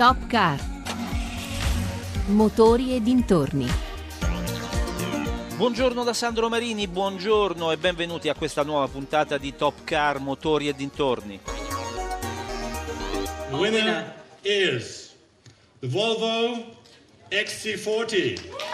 Top 0.00 0.28
Car. 0.28 0.58
Motori 2.28 2.94
e 2.94 3.02
dintorni. 3.02 3.66
Buongiorno 5.58 6.04
da 6.04 6.14
Sandro 6.14 6.48
Marini, 6.48 6.88
buongiorno 6.88 7.70
e 7.70 7.76
benvenuti 7.76 8.30
a 8.30 8.34
questa 8.34 8.62
nuova 8.62 8.88
puntata 8.88 9.36
di 9.36 9.54
Top 9.54 9.84
Car 9.84 10.18
Motori 10.18 10.68
e 10.68 10.74
dintorni. 10.74 11.38
The 13.50 13.54
winner 13.54 14.14
is 14.40 15.14
the 15.80 15.88
Volvo 15.88 16.64
XC40. 17.28 18.69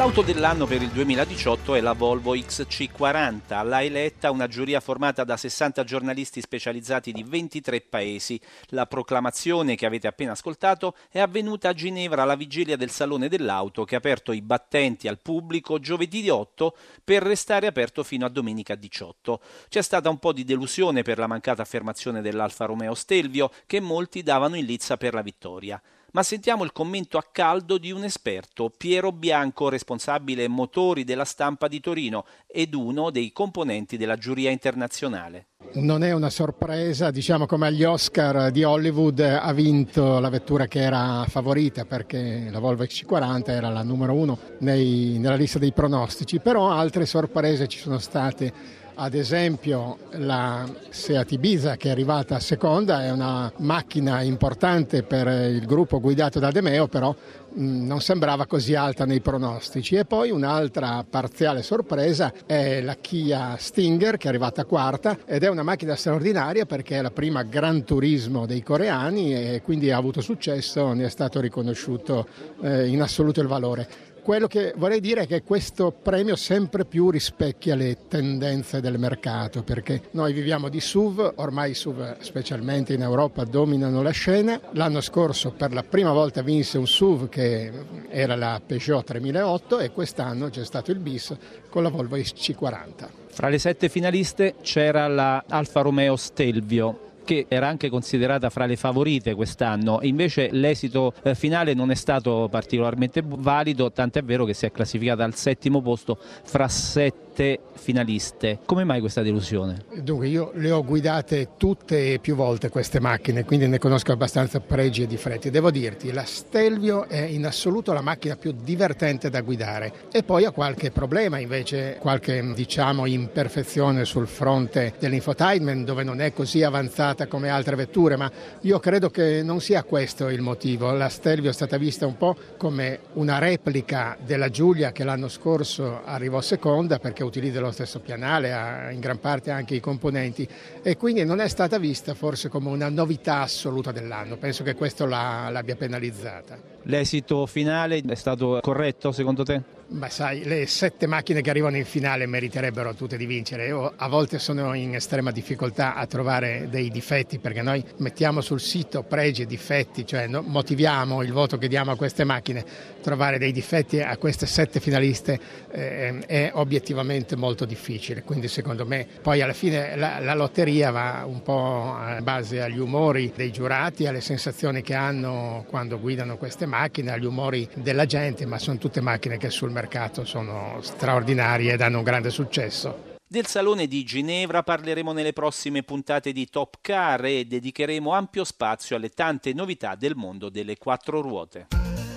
L'auto 0.00 0.22
dell'anno 0.22 0.64
per 0.64 0.80
il 0.80 0.88
2018 0.88 1.74
è 1.74 1.80
la 1.82 1.92
Volvo 1.92 2.34
XC40. 2.34 3.66
L'ha 3.66 3.82
eletta 3.82 4.30
una 4.30 4.46
giuria 4.46 4.80
formata 4.80 5.24
da 5.24 5.36
60 5.36 5.84
giornalisti 5.84 6.40
specializzati 6.40 7.12
di 7.12 7.22
23 7.22 7.82
paesi. 7.82 8.40
La 8.68 8.86
proclamazione 8.86 9.74
che 9.74 9.84
avete 9.84 10.06
appena 10.06 10.32
ascoltato 10.32 10.94
è 11.10 11.18
avvenuta 11.18 11.68
a 11.68 11.74
Ginevra 11.74 12.22
alla 12.22 12.34
vigilia 12.34 12.78
del 12.78 12.88
Salone 12.88 13.28
dell'Auto 13.28 13.84
che 13.84 13.94
ha 13.94 13.98
aperto 13.98 14.32
i 14.32 14.40
battenti 14.40 15.06
al 15.06 15.20
pubblico 15.20 15.78
giovedì 15.78 16.30
8 16.30 16.74
per 17.04 17.22
restare 17.22 17.66
aperto 17.66 18.02
fino 18.02 18.24
a 18.24 18.30
domenica 18.30 18.76
18. 18.76 19.38
C'è 19.68 19.82
stata 19.82 20.08
un 20.08 20.18
po' 20.18 20.32
di 20.32 20.44
delusione 20.44 21.02
per 21.02 21.18
la 21.18 21.26
mancata 21.26 21.60
affermazione 21.60 22.22
dell'Alfa 22.22 22.64
Romeo 22.64 22.94
Stelvio 22.94 23.50
che 23.66 23.80
molti 23.80 24.22
davano 24.22 24.56
in 24.56 24.64
lizza 24.64 24.96
per 24.96 25.12
la 25.12 25.20
vittoria 25.20 25.78
ma 26.12 26.22
sentiamo 26.22 26.64
il 26.64 26.72
commento 26.72 27.18
a 27.18 27.26
caldo 27.30 27.78
di 27.78 27.92
un 27.92 28.04
esperto, 28.04 28.72
Piero 28.76 29.12
Bianco, 29.12 29.68
responsabile 29.68 30.48
motori 30.48 31.04
della 31.04 31.24
stampa 31.24 31.68
di 31.68 31.80
Torino 31.80 32.24
ed 32.46 32.74
uno 32.74 33.10
dei 33.10 33.32
componenti 33.32 33.96
della 33.96 34.16
giuria 34.16 34.50
internazionale. 34.50 35.46
Non 35.72 36.02
è 36.02 36.12
una 36.12 36.30
sorpresa, 36.30 37.10
diciamo 37.10 37.46
come 37.46 37.68
agli 37.68 37.84
Oscar 37.84 38.50
di 38.50 38.64
Hollywood 38.64 39.20
ha 39.20 39.52
vinto 39.52 40.18
la 40.18 40.28
vettura 40.28 40.66
che 40.66 40.80
era 40.80 41.24
favorita 41.28 41.84
perché 41.84 42.48
la 42.50 42.58
Volvo 42.58 42.82
XC40 42.82 43.50
era 43.50 43.68
la 43.68 43.82
numero 43.82 44.14
uno 44.14 44.38
nei, 44.60 45.18
nella 45.18 45.36
lista 45.36 45.60
dei 45.60 45.72
pronostici, 45.72 46.40
però 46.40 46.70
altre 46.70 47.06
sorprese 47.06 47.68
ci 47.68 47.78
sono 47.78 47.98
state 47.98 48.79
ad 49.02 49.14
esempio 49.14 49.96
la 50.12 50.68
Seat 50.90 51.32
Ibiza 51.32 51.76
che 51.76 51.88
è 51.88 51.90
arrivata 51.90 52.36
a 52.36 52.40
seconda, 52.40 53.02
è 53.02 53.10
una 53.10 53.50
macchina 53.58 54.20
importante 54.20 55.02
per 55.02 55.26
il 55.26 55.64
gruppo 55.64 56.00
guidato 56.00 56.38
da 56.38 56.50
De 56.50 56.60
Meo, 56.60 56.86
però 56.86 57.14
non 57.52 58.00
sembrava 58.00 58.46
così 58.46 58.74
alta 58.74 59.06
nei 59.06 59.20
pronostici. 59.20 59.96
E 59.96 60.04
poi 60.04 60.30
un'altra 60.30 61.02
parziale 61.08 61.62
sorpresa 61.62 62.30
è 62.44 62.82
la 62.82 62.96
Kia 63.00 63.56
Stinger 63.58 64.18
che 64.18 64.26
è 64.26 64.28
arrivata 64.28 64.66
quarta 64.66 65.16
ed 65.24 65.44
è 65.44 65.48
una 65.48 65.62
macchina 65.62 65.96
straordinaria 65.96 66.66
perché 66.66 66.98
è 66.98 67.02
la 67.02 67.10
prima 67.10 67.42
Gran 67.42 67.84
Turismo 67.84 68.44
dei 68.44 68.62
coreani 68.62 69.34
e 69.34 69.62
quindi 69.62 69.90
ha 69.90 69.96
avuto 69.96 70.20
successo, 70.20 70.92
ne 70.92 71.06
è 71.06 71.08
stato 71.08 71.40
riconosciuto 71.40 72.26
eh, 72.60 72.86
in 72.86 73.00
assoluto 73.00 73.40
il 73.40 73.48
valore. 73.48 73.88
Quello 74.30 74.46
che 74.46 74.74
vorrei 74.76 75.00
dire 75.00 75.22
è 75.22 75.26
che 75.26 75.42
questo 75.42 75.90
premio 75.90 76.36
sempre 76.36 76.84
più 76.84 77.10
rispecchia 77.10 77.74
le 77.74 78.06
tendenze 78.06 78.80
del 78.80 78.96
mercato, 78.96 79.64
perché 79.64 80.02
noi 80.12 80.32
viviamo 80.32 80.68
di 80.68 80.78
SUV, 80.78 81.32
ormai 81.38 81.72
i 81.72 81.74
SUV 81.74 82.16
specialmente 82.20 82.92
in 82.92 83.02
Europa 83.02 83.42
dominano 83.42 84.02
la 84.02 84.12
scena. 84.12 84.60
L'anno 84.74 85.00
scorso 85.00 85.50
per 85.50 85.72
la 85.72 85.82
prima 85.82 86.12
volta 86.12 86.42
vinse 86.42 86.78
un 86.78 86.86
SUV 86.86 87.28
che 87.28 87.72
era 88.08 88.36
la 88.36 88.62
Peugeot 88.64 89.04
3008 89.04 89.80
e 89.80 89.90
quest'anno 89.90 90.48
c'è 90.48 90.64
stato 90.64 90.92
il 90.92 91.00
bis 91.00 91.36
con 91.68 91.82
la 91.82 91.88
Volvo 91.88 92.16
XC40. 92.16 93.08
Fra 93.30 93.48
le 93.48 93.58
sette 93.58 93.88
finaliste 93.88 94.54
c'era 94.62 95.08
la 95.08 95.42
Alfa 95.48 95.80
Romeo 95.80 96.14
Stelvio 96.14 97.09
che 97.30 97.46
era 97.46 97.68
anche 97.68 97.88
considerata 97.88 98.50
fra 98.50 98.66
le 98.66 98.74
favorite 98.74 99.34
quest'anno, 99.34 100.00
invece 100.02 100.48
l'esito 100.50 101.12
eh, 101.22 101.36
finale 101.36 101.74
non 101.74 101.92
è 101.92 101.94
stato 101.94 102.48
particolarmente 102.50 103.22
valido, 103.24 103.92
tant'è 103.92 104.24
vero 104.24 104.44
che 104.44 104.52
si 104.52 104.66
è 104.66 104.72
classificata 104.72 105.22
al 105.22 105.36
settimo 105.36 105.80
posto 105.80 106.18
fra 106.18 106.66
sette 106.66 107.60
finaliste. 107.74 108.58
Come 108.66 108.82
mai 108.82 108.98
questa 108.98 109.22
delusione? 109.22 109.84
Dunque 110.02 110.26
io 110.26 110.50
le 110.54 110.72
ho 110.72 110.84
guidate 110.84 111.50
tutte 111.56 112.14
e 112.14 112.18
più 112.18 112.34
volte 112.34 112.68
queste 112.68 112.98
macchine, 112.98 113.44
quindi 113.44 113.68
ne 113.68 113.78
conosco 113.78 114.10
abbastanza 114.10 114.58
pregi 114.58 115.02
e 115.02 115.06
difetti. 115.06 115.50
Devo 115.50 115.70
dirti, 115.70 116.10
la 116.10 116.24
Stelvio 116.24 117.06
è 117.06 117.20
in 117.20 117.46
assoluto 117.46 117.92
la 117.92 118.02
macchina 118.02 118.34
più 118.34 118.52
divertente 118.60 119.30
da 119.30 119.40
guidare 119.40 119.92
e 120.10 120.24
poi 120.24 120.46
ha 120.46 120.50
qualche 120.50 120.90
problema 120.90 121.38
invece, 121.38 121.96
qualche 122.00 122.52
diciamo 122.54 123.06
imperfezione 123.06 124.04
sul 124.04 124.26
fronte 124.26 124.94
dell'infotainment 124.98 125.84
dove 125.84 126.02
non 126.02 126.20
è 126.20 126.32
così 126.32 126.64
avanzata 126.64 127.19
trattata 127.20 127.26
come 127.26 127.48
altre 127.48 127.76
vetture, 127.76 128.16
ma 128.16 128.30
io 128.60 128.78
credo 128.78 129.10
che 129.10 129.42
non 129.42 129.60
sia 129.60 129.82
questo 129.82 130.28
il 130.28 130.40
motivo. 130.40 130.92
La 130.92 131.08
Stelvio 131.08 131.50
è 131.50 131.52
stata 131.52 131.76
vista 131.76 132.06
un 132.06 132.16
po' 132.16 132.36
come 132.56 133.00
una 133.14 133.38
replica 133.38 134.16
della 134.24 134.48
Giulia 134.48 134.92
che 134.92 135.04
l'anno 135.04 135.28
scorso 135.28 136.02
arrivò 136.04 136.40
seconda 136.40 136.98
perché 136.98 137.22
utilizza 137.24 137.60
lo 137.60 137.72
stesso 137.72 138.00
pianale, 138.00 138.52
ha 138.52 138.90
in 138.90 139.00
gran 139.00 139.18
parte 139.18 139.50
anche 139.50 139.74
i 139.74 139.80
componenti 139.80 140.48
e 140.82 140.96
quindi 140.96 141.24
non 141.24 141.40
è 141.40 141.48
stata 141.48 141.78
vista 141.78 142.14
forse 142.14 142.48
come 142.48 142.68
una 142.68 142.88
novità 142.88 143.40
assoluta 143.40 143.92
dell'anno. 143.92 144.36
Penso 144.36 144.62
che 144.62 144.74
questo 144.74 145.06
l'abbia 145.06 145.76
penalizzata. 145.76 146.78
L'esito 146.90 147.46
finale 147.46 148.02
è 148.04 148.14
stato 148.16 148.58
corretto 148.60 149.12
secondo 149.12 149.44
te? 149.44 149.78
Ma 149.90 150.08
sai, 150.08 150.44
le 150.44 150.66
sette 150.66 151.08
macchine 151.08 151.40
che 151.40 151.50
arrivano 151.50 151.76
in 151.76 151.84
finale 151.84 152.24
meriterebbero 152.26 152.94
tutte 152.94 153.16
di 153.16 153.26
vincere. 153.26 153.66
Io 153.66 153.92
a 153.96 154.08
volte 154.08 154.38
sono 154.38 154.72
in 154.74 154.94
estrema 154.94 155.32
difficoltà 155.32 155.96
a 155.96 156.06
trovare 156.06 156.68
dei 156.70 156.90
difetti 156.90 157.40
perché 157.40 157.60
noi 157.60 157.84
mettiamo 157.96 158.40
sul 158.40 158.60
sito 158.60 159.02
pregi 159.02 159.42
e 159.42 159.46
difetti, 159.46 160.06
cioè 160.06 160.28
motiviamo 160.28 161.22
il 161.22 161.32
voto 161.32 161.58
che 161.58 161.66
diamo 161.66 161.90
a 161.90 161.96
queste 161.96 162.22
macchine. 162.22 162.64
Trovare 163.00 163.38
dei 163.38 163.50
difetti 163.50 164.00
a 164.00 164.16
queste 164.16 164.46
sette 164.46 164.78
finaliste 164.78 165.40
eh, 165.72 166.18
è 166.26 166.50
obiettivamente 166.54 167.34
molto 167.34 167.64
difficile. 167.64 168.22
Quindi 168.22 168.46
secondo 168.46 168.86
me 168.86 169.08
poi 169.20 169.42
alla 169.42 169.54
fine 169.54 169.96
la, 169.96 170.20
la 170.20 170.34
lotteria 170.34 170.92
va 170.92 171.24
un 171.26 171.42
po' 171.42 171.96
a 171.96 172.20
base 172.22 172.62
agli 172.62 172.78
umori 172.78 173.32
dei 173.34 173.50
giurati, 173.50 174.06
alle 174.06 174.20
sensazioni 174.20 174.82
che 174.82 174.94
hanno 174.94 175.64
quando 175.68 175.98
guidano 175.98 176.36
queste 176.36 176.66
macchine, 176.66 176.79
agli 177.12 177.26
umori 177.26 177.68
della 177.74 178.06
gente, 178.06 178.46
ma 178.46 178.58
sono 178.58 178.78
tutte 178.78 179.00
macchine 179.00 179.36
che 179.36 179.50
sul 179.50 179.70
mercato 179.70 179.78
mercato 179.90 180.24
sono 180.24 180.78
straordinarie 180.82 181.72
ed 181.72 181.80
hanno 181.80 181.98
un 181.98 182.04
grande 182.04 182.30
successo. 182.30 183.08
Del 183.26 183.46
Salone 183.46 183.86
di 183.86 184.04
Ginevra 184.04 184.62
parleremo 184.62 185.12
nelle 185.12 185.32
prossime 185.32 185.82
puntate 185.82 186.32
di 186.32 186.48
Top 186.48 186.78
Car 186.80 187.24
e 187.24 187.44
dedicheremo 187.44 188.12
ampio 188.12 188.44
spazio 188.44 188.96
alle 188.96 189.10
tante 189.10 189.52
novità 189.52 189.94
del 189.94 190.16
mondo 190.16 190.48
delle 190.48 190.76
quattro 190.76 191.20
ruote. 191.20 191.68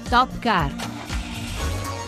Top 0.09 0.39
Car. 0.39 0.91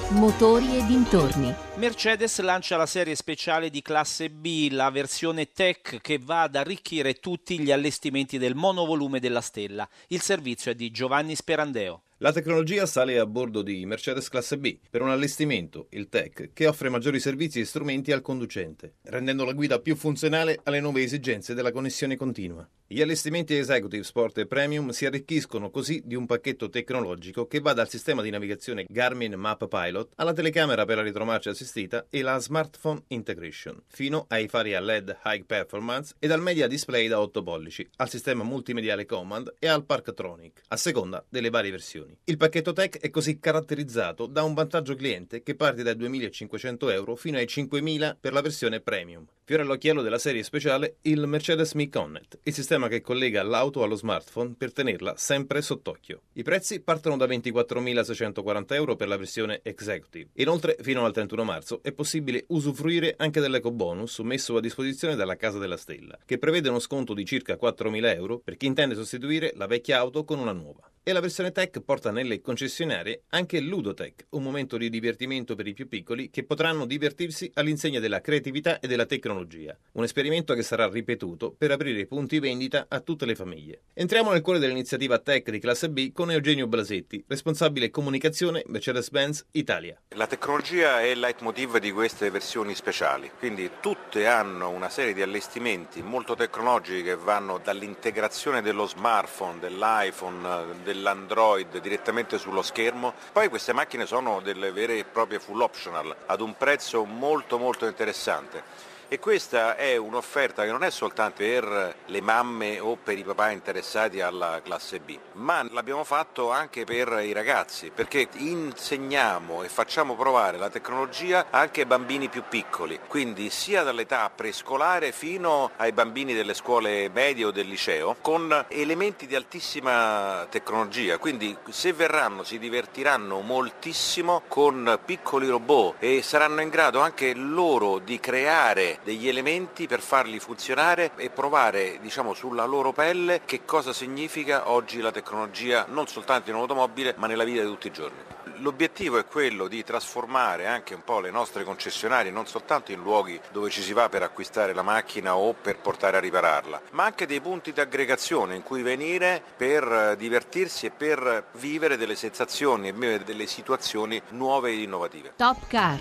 Motori 0.09 0.77
e 0.77 0.85
dintorni. 0.85 1.53
Mercedes 1.75 2.39
lancia 2.39 2.77
la 2.77 2.85
serie 2.85 3.15
speciale 3.15 3.69
di 3.69 3.81
classe 3.81 4.29
B, 4.29 4.69
la 4.71 4.89
versione 4.89 5.51
Tech 5.51 5.99
che 6.01 6.19
va 6.19 6.43
ad 6.43 6.55
arricchire 6.55 7.15
tutti 7.15 7.59
gli 7.59 7.71
allestimenti 7.71 8.37
del 8.37 8.55
monovolume 8.55 9.19
della 9.19 9.41
stella. 9.41 9.87
Il 10.07 10.21
servizio 10.21 10.71
è 10.71 10.75
di 10.75 10.91
Giovanni 10.91 11.35
Sperandeo. 11.35 12.04
La 12.19 12.31
tecnologia 12.31 12.85
sale 12.85 13.19
a 13.19 13.25
bordo 13.25 13.61
di 13.61 13.85
Mercedes 13.85 14.29
Classe 14.29 14.57
B 14.57 14.77
per 14.89 15.01
un 15.01 15.09
allestimento, 15.09 15.87
il 15.89 16.07
Tech, 16.07 16.51
che 16.53 16.65
offre 16.65 16.87
maggiori 16.87 17.19
servizi 17.19 17.59
e 17.59 17.65
strumenti 17.65 18.13
al 18.13 18.21
conducente, 18.21 18.93
rendendo 19.01 19.43
la 19.43 19.51
guida 19.51 19.81
più 19.81 19.97
funzionale 19.97 20.57
alle 20.63 20.79
nuove 20.79 21.03
esigenze 21.03 21.53
della 21.53 21.73
connessione 21.73 22.15
continua. 22.15 22.65
Gli 22.87 23.01
allestimenti 23.01 23.55
Executive 23.55 24.03
Sport 24.03 24.37
e 24.37 24.47
Premium 24.47 24.91
si 24.91 25.05
arricchiscono 25.05 25.69
così 25.69 26.03
di 26.05 26.15
un 26.15 26.25
pacchetto 26.25 26.69
tecnologico 26.69 27.47
che 27.47 27.59
va 27.59 27.73
dal 27.73 27.89
sistema 27.89 28.21
di 28.21 28.29
navigazione 28.29 28.85
Garmin 28.87 29.33
Map 29.33 29.67
Pilot 29.67 30.13
alla 30.15 30.33
telecamera 30.33 30.85
per 30.85 30.95
la 30.95 31.01
retromarcia 31.01 31.49
assistita 31.49 32.05
e 32.09 32.21
la 32.21 32.39
Smartphone 32.39 33.03
Integration, 33.07 33.81
fino 33.87 34.25
ai 34.29 34.47
fari 34.47 34.73
a 34.73 34.79
LED 34.79 35.17
High 35.25 35.43
Performance 35.43 36.15
e 36.19 36.27
dal 36.27 36.41
media 36.41 36.67
display 36.67 37.09
da 37.09 37.19
8 37.19 37.43
pollici, 37.43 37.85
al 37.97 38.09
sistema 38.09 38.43
multimediale 38.43 39.05
Command 39.05 39.55
e 39.59 39.67
al 39.67 39.83
Parktronic, 39.83 40.61
a 40.69 40.77
seconda 40.77 41.25
delle 41.27 41.49
varie 41.49 41.71
versioni. 41.71 42.04
Il 42.25 42.37
pacchetto 42.37 42.73
Tech 42.73 42.99
è 42.99 43.09
così 43.09 43.39
caratterizzato 43.39 44.25
da 44.25 44.43
un 44.43 44.53
vantaggio 44.53 44.95
cliente 44.95 45.43
che 45.43 45.55
parte 45.55 45.83
dai 45.83 45.95
2.500 45.95 46.91
euro 46.91 47.15
fino 47.15 47.37
ai 47.37 47.45
5.000 47.45 48.15
per 48.19 48.33
la 48.33 48.41
versione 48.41 48.81
Premium. 48.81 49.25
Fiore 49.43 49.61
all'occhiello 49.61 50.01
della 50.01 50.17
serie 50.17 50.41
speciale 50.41 50.95
il 51.01 51.27
Mercedes 51.27 51.73
Me 51.73 51.87
Connect, 51.87 52.39
il 52.41 52.53
sistema 52.53 52.87
che 52.87 53.01
collega 53.01 53.43
l'auto 53.43 53.83
allo 53.83 53.95
smartphone 53.95 54.55
per 54.57 54.73
tenerla 54.73 55.13
sempre 55.17 55.61
sott'occhio. 55.61 56.21
I 56.33 56.41
prezzi 56.41 56.79
partono 56.79 57.15
da 57.15 57.27
24.640 57.27 58.73
euro 58.73 58.95
per 58.95 59.07
la 59.07 59.17
versione 59.17 59.59
Executive. 59.61 60.29
Inoltre, 60.37 60.77
fino 60.81 61.05
al 61.05 61.13
31 61.13 61.43
marzo 61.43 61.83
è 61.83 61.91
possibile 61.91 62.45
usufruire 62.47 63.13
anche 63.17 63.39
dell'eco 63.39 63.71
bonus 63.71 64.17
messo 64.19 64.57
a 64.57 64.61
disposizione 64.61 65.15
dalla 65.15 65.35
Casa 65.35 65.59
della 65.59 65.77
Stella, 65.77 66.17
che 66.25 66.39
prevede 66.39 66.69
uno 66.69 66.79
sconto 66.79 67.13
di 67.13 67.23
circa 67.23 67.59
4.000 67.61 68.15
euro 68.15 68.39
per 68.39 68.57
chi 68.57 68.65
intende 68.65 68.95
sostituire 68.95 69.53
la 69.55 69.67
vecchia 69.67 69.99
auto 69.99 70.23
con 70.23 70.39
una 70.39 70.53
nuova. 70.53 70.89
E 71.07 71.13
la 71.13 71.19
versione 71.19 71.51
Tech 71.51 71.81
porta 71.81 72.09
nelle 72.09 72.41
concessionarie 72.41 73.25
anche 73.29 73.59
Ludotech, 73.59 74.25
un 74.29 74.41
momento 74.41 74.75
di 74.75 74.89
divertimento 74.89 75.53
per 75.53 75.67
i 75.67 75.73
più 75.73 75.87
piccoli 75.87 76.31
che 76.31 76.43
potranno 76.43 76.87
divertirsi 76.87 77.51
all'insegna 77.53 77.99
della 77.99 78.21
creatività 78.21 78.79
e 78.79 78.87
della 78.87 79.05
tecnologia. 79.05 79.77
Un 79.91 80.03
esperimento 80.03 80.55
che 80.55 80.63
sarà 80.63 80.89
ripetuto 80.89 81.53
per 81.55 81.69
aprire 81.69 82.07
punti 82.07 82.39
vendita 82.39 82.87
a 82.89 83.01
tutte 83.01 83.27
le 83.27 83.35
famiglie. 83.35 83.83
Entriamo 83.93 84.31
nel 84.31 84.41
cuore 84.41 84.57
dell'iniziativa 84.57 85.19
Tech 85.19 85.47
di 85.51 85.59
classe 85.59 85.91
B 85.91 86.11
con 86.11 86.31
Eugenio 86.31 86.65
Blasetti, 86.65 87.23
responsabile 87.27 87.91
comunicazione 87.91 88.63
Mercedes-Benz 88.65 89.45
Italia. 89.51 90.01
La 90.15 90.25
tecnologia 90.25 91.01
è 91.01 91.05
il 91.05 91.19
leitmotiv 91.19 91.77
di 91.77 91.91
queste 91.91 92.31
versioni 92.31 92.73
speciali, 92.73 93.29
quindi 93.37 93.69
tutte 93.79 94.25
hanno 94.25 94.71
una 94.71 94.89
serie 94.89 95.13
di 95.13 95.21
allestimenti 95.21 96.01
molto 96.01 96.33
tecnologici 96.33 97.03
che 97.03 97.15
vanno 97.15 97.61
dall'integrazione 97.63 98.63
dello 98.63 98.87
smartphone, 98.87 99.59
dell'iPhone, 99.59 100.81
dell'Android 100.95 101.79
direttamente 101.79 102.37
sullo 102.37 102.61
schermo. 102.61 103.13
Poi 103.31 103.49
queste 103.49 103.73
macchine 103.73 104.05
sono 104.05 104.39
delle 104.41 104.71
vere 104.71 104.97
e 104.97 105.03
proprie 105.03 105.39
full 105.39 105.61
optional 105.61 106.15
ad 106.25 106.41
un 106.41 106.55
prezzo 106.55 107.03
molto 107.03 107.57
molto 107.57 107.85
interessante 107.85 108.84
e 109.07 109.19
questa 109.19 109.75
è 109.75 109.95
un'offerta 109.97 110.63
che 110.63 110.71
non 110.71 110.83
è 110.83 110.89
soltanto 110.89 111.37
per 111.37 111.95
le 112.05 112.21
mamme 112.21 112.79
o 112.79 112.97
per 113.01 113.17
i 113.17 113.23
papà 113.23 113.51
interessati 113.51 114.21
alla 114.21 114.61
classe 114.63 114.99
B, 114.99 115.17
ma 115.33 115.65
l'abbiamo 115.71 116.03
fatto 116.03 116.51
anche 116.51 116.85
per 116.85 117.19
i 117.23 117.33
ragazzi, 117.33 117.91
perché 117.93 118.27
insegniamo 118.33 119.63
e 119.63 119.69
facciamo 119.69 120.15
provare 120.15 120.57
la 120.57 120.69
tecnologia 120.69 121.47
anche 121.49 121.81
ai 121.81 121.87
bambini 121.87 122.29
più 122.29 122.43
piccoli, 122.47 122.99
quindi 123.07 123.49
sia 123.49 123.83
dall'età 123.83 124.29
prescolare 124.33 125.11
fino 125.11 125.71
ai 125.77 125.91
bambini 125.91 126.33
delle 126.33 126.53
scuole 126.53 127.09
medie 127.09 127.45
o 127.45 127.51
del 127.51 127.67
liceo, 127.67 128.15
con 128.21 128.65
elementi 128.69 129.27
di 129.27 129.35
altissima 129.35 130.47
tecnologia, 130.49 131.17
quindi 131.17 131.55
se 131.69 131.93
verranno 131.93 132.43
si 132.43 132.57
divertiranno 132.59 133.41
moltissimo 133.41 134.43
con 134.47 134.99
piccoli 135.03 135.47
robot 135.47 135.95
e 135.99 136.21
saranno 136.21 136.61
in 136.61 136.69
grado 136.69 136.99
anche 136.99 137.33
loro 137.33 137.99
di 137.99 138.19
creare 138.19 138.94
degli 139.03 139.27
elementi 139.27 139.87
per 139.87 140.01
farli 140.01 140.39
funzionare 140.39 141.11
e 141.15 141.29
provare 141.29 141.99
diciamo, 142.01 142.33
sulla 142.33 142.65
loro 142.65 142.91
pelle 142.91 143.41
che 143.45 143.65
cosa 143.65 143.93
significa 143.93 144.69
oggi 144.69 144.99
la 144.99 145.11
tecnologia 145.11 145.85
non 145.89 146.07
soltanto 146.07 146.49
in 146.49 146.55
automobile 146.55 147.13
ma 147.17 147.27
nella 147.27 147.43
vita 147.43 147.61
di 147.61 147.67
tutti 147.67 147.87
i 147.87 147.91
giorni. 147.91 148.17
L'obiettivo 148.59 149.17
è 149.17 149.25
quello 149.25 149.67
di 149.67 149.83
trasformare 149.83 150.65
anche 150.65 150.93
un 150.93 151.03
po' 151.03 151.19
le 151.19 151.29
nostre 151.29 151.65
concessionarie 151.65 152.31
non 152.31 152.47
soltanto 152.47 152.93
in 152.93 153.01
luoghi 153.01 153.39
dove 153.51 153.69
ci 153.69 153.81
si 153.81 153.91
va 153.91 154.07
per 154.07 154.23
acquistare 154.23 154.73
la 154.73 154.81
macchina 154.81 155.35
o 155.35 155.53
per 155.53 155.77
portare 155.79 156.17
a 156.17 156.19
ripararla, 156.21 156.81
ma 156.91 157.03
anche 157.03 157.25
dei 157.25 157.41
punti 157.41 157.73
di 157.73 157.81
aggregazione 157.81 158.55
in 158.55 158.63
cui 158.63 158.81
venire 158.81 159.43
per 159.57 160.15
divertirsi 160.17 160.85
e 160.85 160.91
per 160.91 161.47
vivere 161.53 161.97
delle 161.97 162.15
sensazioni 162.15 162.87
e 162.87 162.93
vivere 162.93 163.25
delle 163.25 163.45
situazioni 163.45 164.21
nuove 164.29 164.69
e 164.69 164.81
innovative. 164.81 165.33
Top 165.35 165.67
Car. 165.67 165.99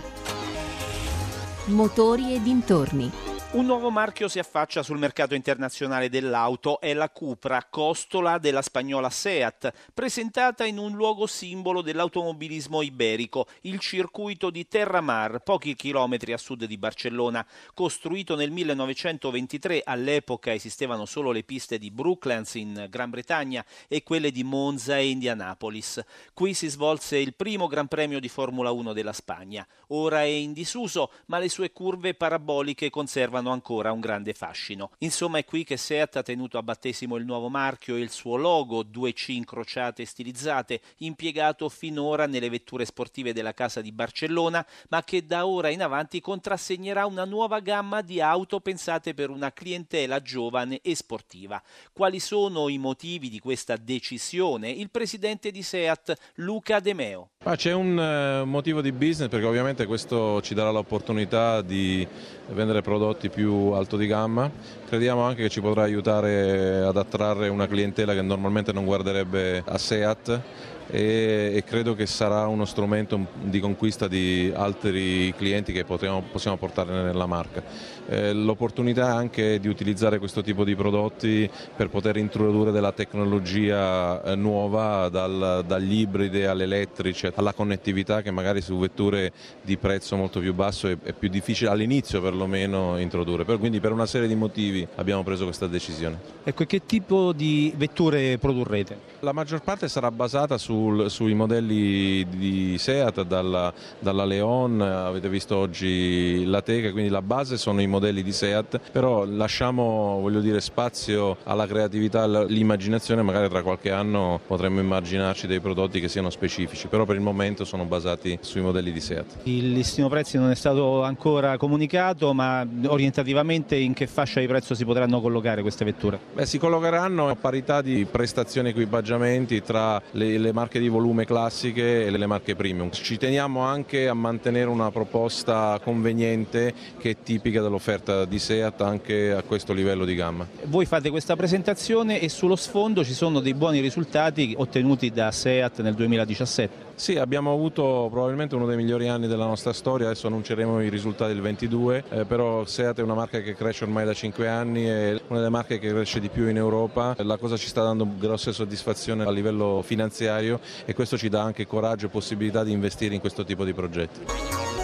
Motori 1.67 2.35
e 2.35 2.43
dintorni. 2.43 3.34
Un 3.55 3.67
nuovo 3.67 3.89
marchio 3.89 4.27
si 4.27 4.41
affaccia 4.41 4.83
sul 4.83 4.99
mercato 4.99 5.37
internazionale 5.37 6.09
dell'auto, 6.09 6.81
è 6.81 6.93
la 6.93 7.09
Cupra, 7.09 7.65
costola 7.71 8.39
della 8.39 8.63
spagnola 8.63 9.09
Seat, 9.09 9.73
presentata 9.95 10.65
in 10.65 10.77
un 10.77 10.95
luogo 10.95 11.29
simbolo 11.29 11.81
dell'automobilismo 11.81 12.83
iberico, 12.83 13.47
il 13.61 13.79
circuito 13.79 14.51
di 14.51 14.67
Terramar, 14.67 15.39
pochi 15.45 15.77
chilometri 15.77 16.33
a 16.33 16.37
sud 16.37 16.65
di 16.65 16.77
Barcellona. 16.77 17.47
Costruito 17.75 18.35
nel 18.35 18.51
1923, 18.51 19.83
all'epoca 19.85 20.53
esistevano 20.53 21.07
solo 21.07 21.31
le 21.31 21.45
piste 21.45 21.79
di 21.79 21.93
Brooklands 21.93 22.57
in 22.57 22.89
Gran 22.91 23.11
Bretagna 23.11 23.65
e 23.87 24.03
quelle 24.03 24.33
di 24.33 24.43
Monza 24.43 24.99
e 24.99 25.11
Indianapolis. 25.11 26.05
Qui 26.35 26.55
si 26.55 26.67
svolse 26.67 27.19
il 27.19 27.35
primo 27.35 27.69
Gran 27.69 27.87
Premio 27.87 28.19
di 28.19 28.29
Formula 28.29 28.73
1 28.73 28.93
della 28.93 29.13
Spagna. 29.13 29.65
Ora 29.91 30.23
è 30.23 30.25
in 30.25 30.53
disuso, 30.53 31.13
ma 31.27 31.39
le 31.39 31.49
sue 31.49 31.71
curve 31.71 32.15
paraboliche 32.15 32.91
conservano 32.91 33.43
hanno 33.45 33.53
ancora 33.53 33.93
un 33.93 34.01
grande 34.01 34.33
fascino. 34.33 34.91
Insomma 34.99 35.39
è 35.39 35.45
qui 35.45 35.65
che 35.65 35.77
Seat 35.77 36.17
ha 36.17 36.23
tenuto 36.23 36.57
a 36.57 36.63
battesimo 36.63 37.17
il 37.17 37.25
nuovo 37.27 37.49
marchio 37.49 37.97
e 37.97 38.01
il 38.01 38.11
suo 38.11 38.37
logo, 38.37 38.83
due 38.83 39.13
C 39.13 39.29
incrociate 39.29 40.05
stilizzate, 40.07 40.81
impiegato 40.99 41.69
finora 41.69 42.27
nelle 42.27 42.49
vetture 42.49 42.87
sportive 42.87 43.35
della 43.35 43.53
casa 43.53 43.83
di 43.83 43.93
Barcellona, 43.93 44.67
ma 44.89 45.05
che 45.05 45.27
da 45.27 45.47
ora 45.47 45.69
in 45.69 45.83
avanti 45.83 46.21
contrassegnerà 46.21 47.05
una 47.05 47.25
nuova 47.25 47.61
gamma 47.61 48.01
di 48.01 48.21
auto 48.21 48.61
pensate 48.61 49.13
per 49.13 49.29
una 49.29 49.53
clientela 49.53 50.23
giovane 50.23 50.81
e 50.81 50.95
sportiva. 50.95 51.63
Quali 51.93 52.21
sono 52.21 52.69
i 52.69 52.79
motivi 52.79 53.29
di 53.29 53.39
questa 53.39 53.77
decisione? 53.77 54.71
Il 54.71 54.91
presidente 54.91 55.51
di 55.51 55.63
Seat, 55.63 56.17
Luca 56.37 56.81
De 56.81 56.95
Meo. 56.95 57.31
Ah, 57.47 57.57
c'è 57.57 57.75
un 57.75 57.99
uh, 57.99 58.47
motivo 58.47 58.81
di 58.81 58.91
business 58.91 59.29
perché 59.29 59.45
ovviamente 59.45 59.85
questo 59.85 60.41
ci 60.41 60.55
darà 60.55 60.71
l'opportunità 60.71 61.61
di 61.61 62.09
vendere 62.53 62.81
prodotti 62.81 63.29
più 63.29 63.73
alto 63.73 63.99
di 63.99 64.07
gamma. 64.07 64.51
Crediamo 64.87 65.21
anche 65.21 65.43
che 65.43 65.49
ci 65.51 65.61
potrà 65.61 65.83
aiutare 65.83 66.81
ad 66.81 66.97
attrarre 66.97 67.49
una 67.49 67.67
clientela 67.67 68.15
che 68.15 68.23
normalmente 68.23 68.73
non 68.73 68.87
guarderebbe 68.87 69.63
a 69.63 69.77
Seat 69.77 70.41
e, 70.89 71.53
e, 71.55 71.65
credo 71.65 71.95
che 71.95 72.07
sarà 72.07 72.47
uno 72.47 72.65
strumento 72.65 73.27
di 73.43 73.61
conquista 73.61 74.09
di 74.09 74.53
altri 74.55 75.33
clienti 75.37 75.73
che 75.73 75.85
potremo, 75.85 76.23
possiamo 76.31 76.57
portare 76.57 76.93
nella 76.93 77.27
marca. 77.27 77.63
Eh, 78.07 78.33
l'opportunità 78.33 79.15
anche 79.15 79.59
di 79.59 79.69
utilizzare 79.69 80.19
questo 80.19 80.43
tipo 80.43 80.63
di 80.65 80.77
prodotti 80.77 81.49
per 81.75 81.89
poter 81.89 82.17
introdurre 82.19 82.71
della 82.71 82.93
tecnologia 82.93 84.23
eh, 84.23 84.35
nuova 84.35 85.09
dal, 85.09 85.65
dagli 85.67 86.01
ibridi 86.01 86.45
all'elettrici 86.45 87.31
alla 87.35 87.55
connettività 87.55 88.21
che 88.21 88.31
magari 88.31 88.61
su 88.61 88.79
vetture 88.79 89.33
di 89.63 89.79
prezzo 89.79 90.17
molto 90.17 90.41
più 90.41 90.53
basso 90.53 90.89
è, 90.89 90.97
è 91.03 91.13
più 91.13 91.29
difficile 91.29 91.71
all'inizio 91.71 92.21
perlomeno 92.21 92.99
introdurre. 92.99 93.45
Per, 93.45 93.59
quindi 93.59 93.81
per 93.81 93.93
una 93.93 94.07
serie 94.07 94.29
di 94.29 94.35
motivi 94.35 94.87
abbiamo 94.97 95.23
preso 95.23 95.45
questa 95.45 95.67
decisione. 95.67 96.19
Ecco, 96.45 96.65
che 96.67 96.85
tipo 96.85 97.33
di 97.33 97.73
vetture 97.77 98.37
produrrete? 98.39 99.13
La 99.21 99.33
maggior 99.33 99.63
parte 99.63 99.89
sarà 99.89 100.11
basata 100.11 100.59
su 100.59 100.74
sul, 100.75 101.11
sui 101.11 101.35
modelli 101.35 102.27
di 102.29 102.77
Seat, 102.79 103.23
dalla, 103.23 103.73
dalla, 104.01 104.25
Leon, 104.25 104.81
avete 104.81 105.29
visto 105.29 105.57
oggi 105.57 106.45
la 106.45 106.63
Teca, 106.63 106.91
quindi 106.91 107.11
la 107.11 107.23
base 107.23 107.57
sono 107.57 107.81
i 107.81 107.87
modelli 107.87 108.23
di 108.23 108.33
Seat, 108.33 108.81
però 108.91 109.25
lasciamo 109.25 110.23
dire, 110.41 110.61
spazio 110.61 111.37
alla 111.45 111.67
creatività, 111.67 112.23
all'immaginazione, 112.23 113.23
magari 113.23 113.49
tra 113.49 113.63
qualche 113.63 113.93
anno 113.93 114.41
potremmo 114.47 114.81
immaginarci 114.81 115.47
dei 115.47 115.61
prodotti 115.61 116.01
che 116.01 116.09
siano 116.09 116.31
specifici, 116.31 116.89
però 116.89 117.05
per 117.05 117.15
il 117.15 117.23
momento 117.23 117.65
sono 117.65 117.85
basati 117.85 118.37
sui 118.41 118.61
modelli 118.61 118.91
di 118.91 119.01
Seat. 119.01 119.27
Il 119.45 119.73
listino 119.73 120.09
prezzi 120.09 120.39
non 120.39 120.51
è 120.51 120.57
stato 120.57 121.03
ancora 121.03 121.57
comunicato, 121.57 122.33
ma 122.33 122.67
orientativamente 122.87 123.77
in 123.77 123.93
che 123.93 124.07
fascia 124.07 124.41
di 124.41 124.47
prezzo 124.47 124.75
si 124.75 124.85
potranno 124.85 125.21
collocare 125.21 125.63
queste 125.63 125.85
vetture? 125.85 126.19
Beh, 126.35 126.47
si 126.47 126.59
collocheranno 126.59 127.29
a 127.29 127.37
parità 127.37 127.81
di 127.81 128.07
prestazioni 128.11 128.69
e 128.69 128.71
equipaggiamenti 128.71 129.63
tra 129.63 130.01
le, 130.13 130.39
le 130.39 130.53
marche 130.53 130.64
di 130.73 130.89
volume 130.89 131.25
classiche 131.25 132.07
e 132.07 132.11
le 132.11 132.27
marche 132.27 132.55
premium. 132.55 132.91
Ci 132.91 133.17
teniamo 133.17 133.61
anche 133.61 134.09
a 134.09 134.15
mantenere 134.15 134.69
una 134.69 134.91
proposta 134.91 135.79
conveniente 135.83 136.73
che 136.99 137.11
è 137.11 137.17
tipica 137.23 137.61
dell'offerta 137.61 138.25
di 138.25 138.39
Seat 138.39 138.81
anche 138.81 139.33
a 139.33 139.43
questo 139.43 139.73
livello 139.73 140.05
di 140.05 140.15
gamma. 140.15 140.47
Voi 140.65 140.87
fate 140.87 141.11
questa 141.11 141.37
presentazione 141.37 142.21
e 142.21 142.29
sullo 142.29 142.57
sfondo 142.57 143.05
ci 143.05 143.15
sono 143.15 143.41
dei 143.41 143.55
buoni 143.55 143.81
risultati 143.81 144.55
ottenuti 144.57 145.11
da 145.11 145.31
Seat 145.31 145.81
nel 145.81 145.95
2017. 145.95 146.93
Sì, 146.97 147.17
abbiamo 147.17 147.53
avuto 147.53 148.07
probabilmente 148.09 148.55
uno 148.55 148.67
dei 148.67 148.77
migliori 148.77 149.09
anni 149.09 149.27
della 149.27 149.47
nostra 149.47 149.73
storia, 149.73 150.07
adesso 150.07 150.29
annunceremo 150.29 150.81
i 150.81 150.89
risultati 150.89 151.33
del 151.33 151.43
22, 151.43 152.05
eh, 152.09 152.25
però 152.25 152.65
Seat 152.65 153.01
è 153.01 153.03
una 153.03 153.15
marca 153.15 153.41
che 153.41 153.55
cresce 153.55 153.83
ormai 153.83 154.05
da 154.05 154.15
5 154.15 154.49
anni, 154.49 154.85
è 154.85 155.21
una 155.27 155.39
delle 155.41 155.51
marche 155.51 155.81
che 155.81 155.89
cresce 155.89 156.21
di 156.21 156.29
più 156.29 156.49
in 156.49 156.57
Europa, 156.57 157.17
la 157.19 157.37
cosa 157.37 157.57
ci 157.57 157.67
sta 157.67 157.83
dando 157.83 158.07
grosse 158.17 158.53
soddisfazioni 158.53 159.23
a 159.23 159.31
livello 159.33 159.83
finanziario 159.83 160.54
e 160.85 160.95
questo 160.95 161.17
ci 161.17 161.29
dà 161.29 161.43
anche 161.43 161.67
coraggio 161.67 162.07
e 162.07 162.09
possibilità 162.09 162.65
di 162.65 162.73
investire 162.73 163.15
in 163.15 163.21
questo 163.21 163.45
tipo 163.45 163.65
di 163.65 163.73
progetti. 163.73 164.84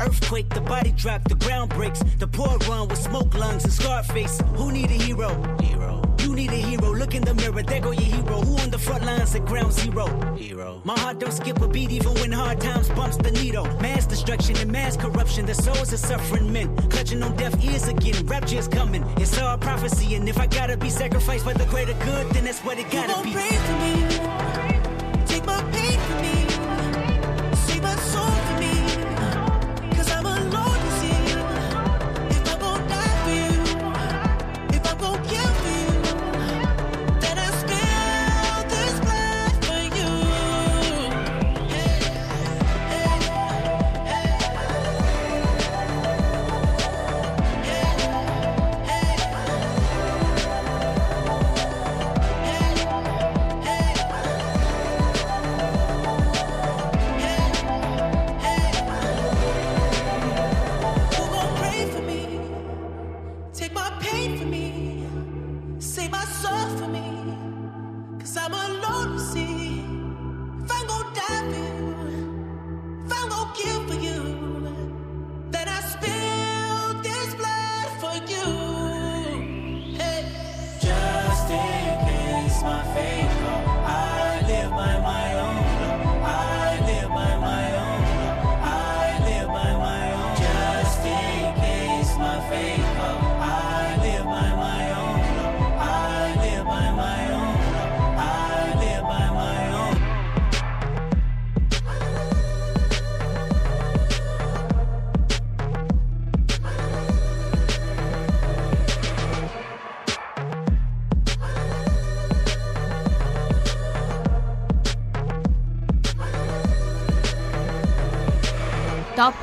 Earthquake, 0.00 0.48
the 0.48 0.62
body 0.62 0.92
drop, 0.92 1.24
the 1.28 1.34
ground 1.34 1.70
breaks. 1.70 2.00
The 2.18 2.26
poor 2.26 2.56
run 2.68 2.88
with 2.88 2.98
smoke 2.98 3.34
lungs 3.34 3.64
and 3.64 3.72
scar 3.72 4.02
face. 4.02 4.40
Who 4.56 4.72
need 4.72 4.90
a 4.90 4.94
hero? 4.94 5.28
Hero. 5.60 6.02
You 6.20 6.34
need 6.34 6.50
a 6.50 6.56
hero. 6.56 6.94
Look 6.94 7.14
in 7.14 7.22
the 7.22 7.34
mirror, 7.34 7.62
there 7.62 7.80
go 7.80 7.90
your 7.90 8.02
hero. 8.02 8.40
Who 8.40 8.56
on 8.58 8.70
the 8.70 8.78
front 8.78 9.04
lines 9.04 9.34
at 9.34 9.44
ground 9.44 9.72
zero? 9.72 10.06
Hero. 10.36 10.80
My 10.84 10.98
heart 10.98 11.18
don't 11.18 11.32
skip 11.32 11.60
a 11.60 11.68
beat 11.68 11.90
even 11.90 12.14
when 12.14 12.32
hard 12.32 12.60
times 12.60 12.88
bumps 12.90 13.18
the 13.18 13.30
needle. 13.30 13.66
Mass 13.80 14.06
destruction 14.06 14.56
and 14.56 14.72
mass 14.72 14.96
corruption. 14.96 15.44
The 15.44 15.54
souls 15.54 15.92
of 15.92 15.98
suffering 15.98 16.50
men. 16.50 16.74
Clutching 16.88 17.22
on 17.22 17.36
deaf 17.36 17.62
ears 17.62 17.86
again. 17.88 18.26
Rapture's 18.26 18.68
coming. 18.68 19.04
It's 19.18 19.38
all 19.38 19.58
prophecy. 19.58 20.14
And 20.14 20.28
if 20.28 20.38
I 20.38 20.46
gotta 20.46 20.78
be 20.78 20.88
sacrificed 20.88 21.44
for 21.44 21.52
the 21.52 21.66
greater 21.66 21.94
good, 22.04 22.30
then 22.30 22.44
that's 22.44 22.60
what 22.60 22.78
it 22.78 22.90
gotta 22.90 23.22
be. 23.22 24.69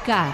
Car. 0.07 0.33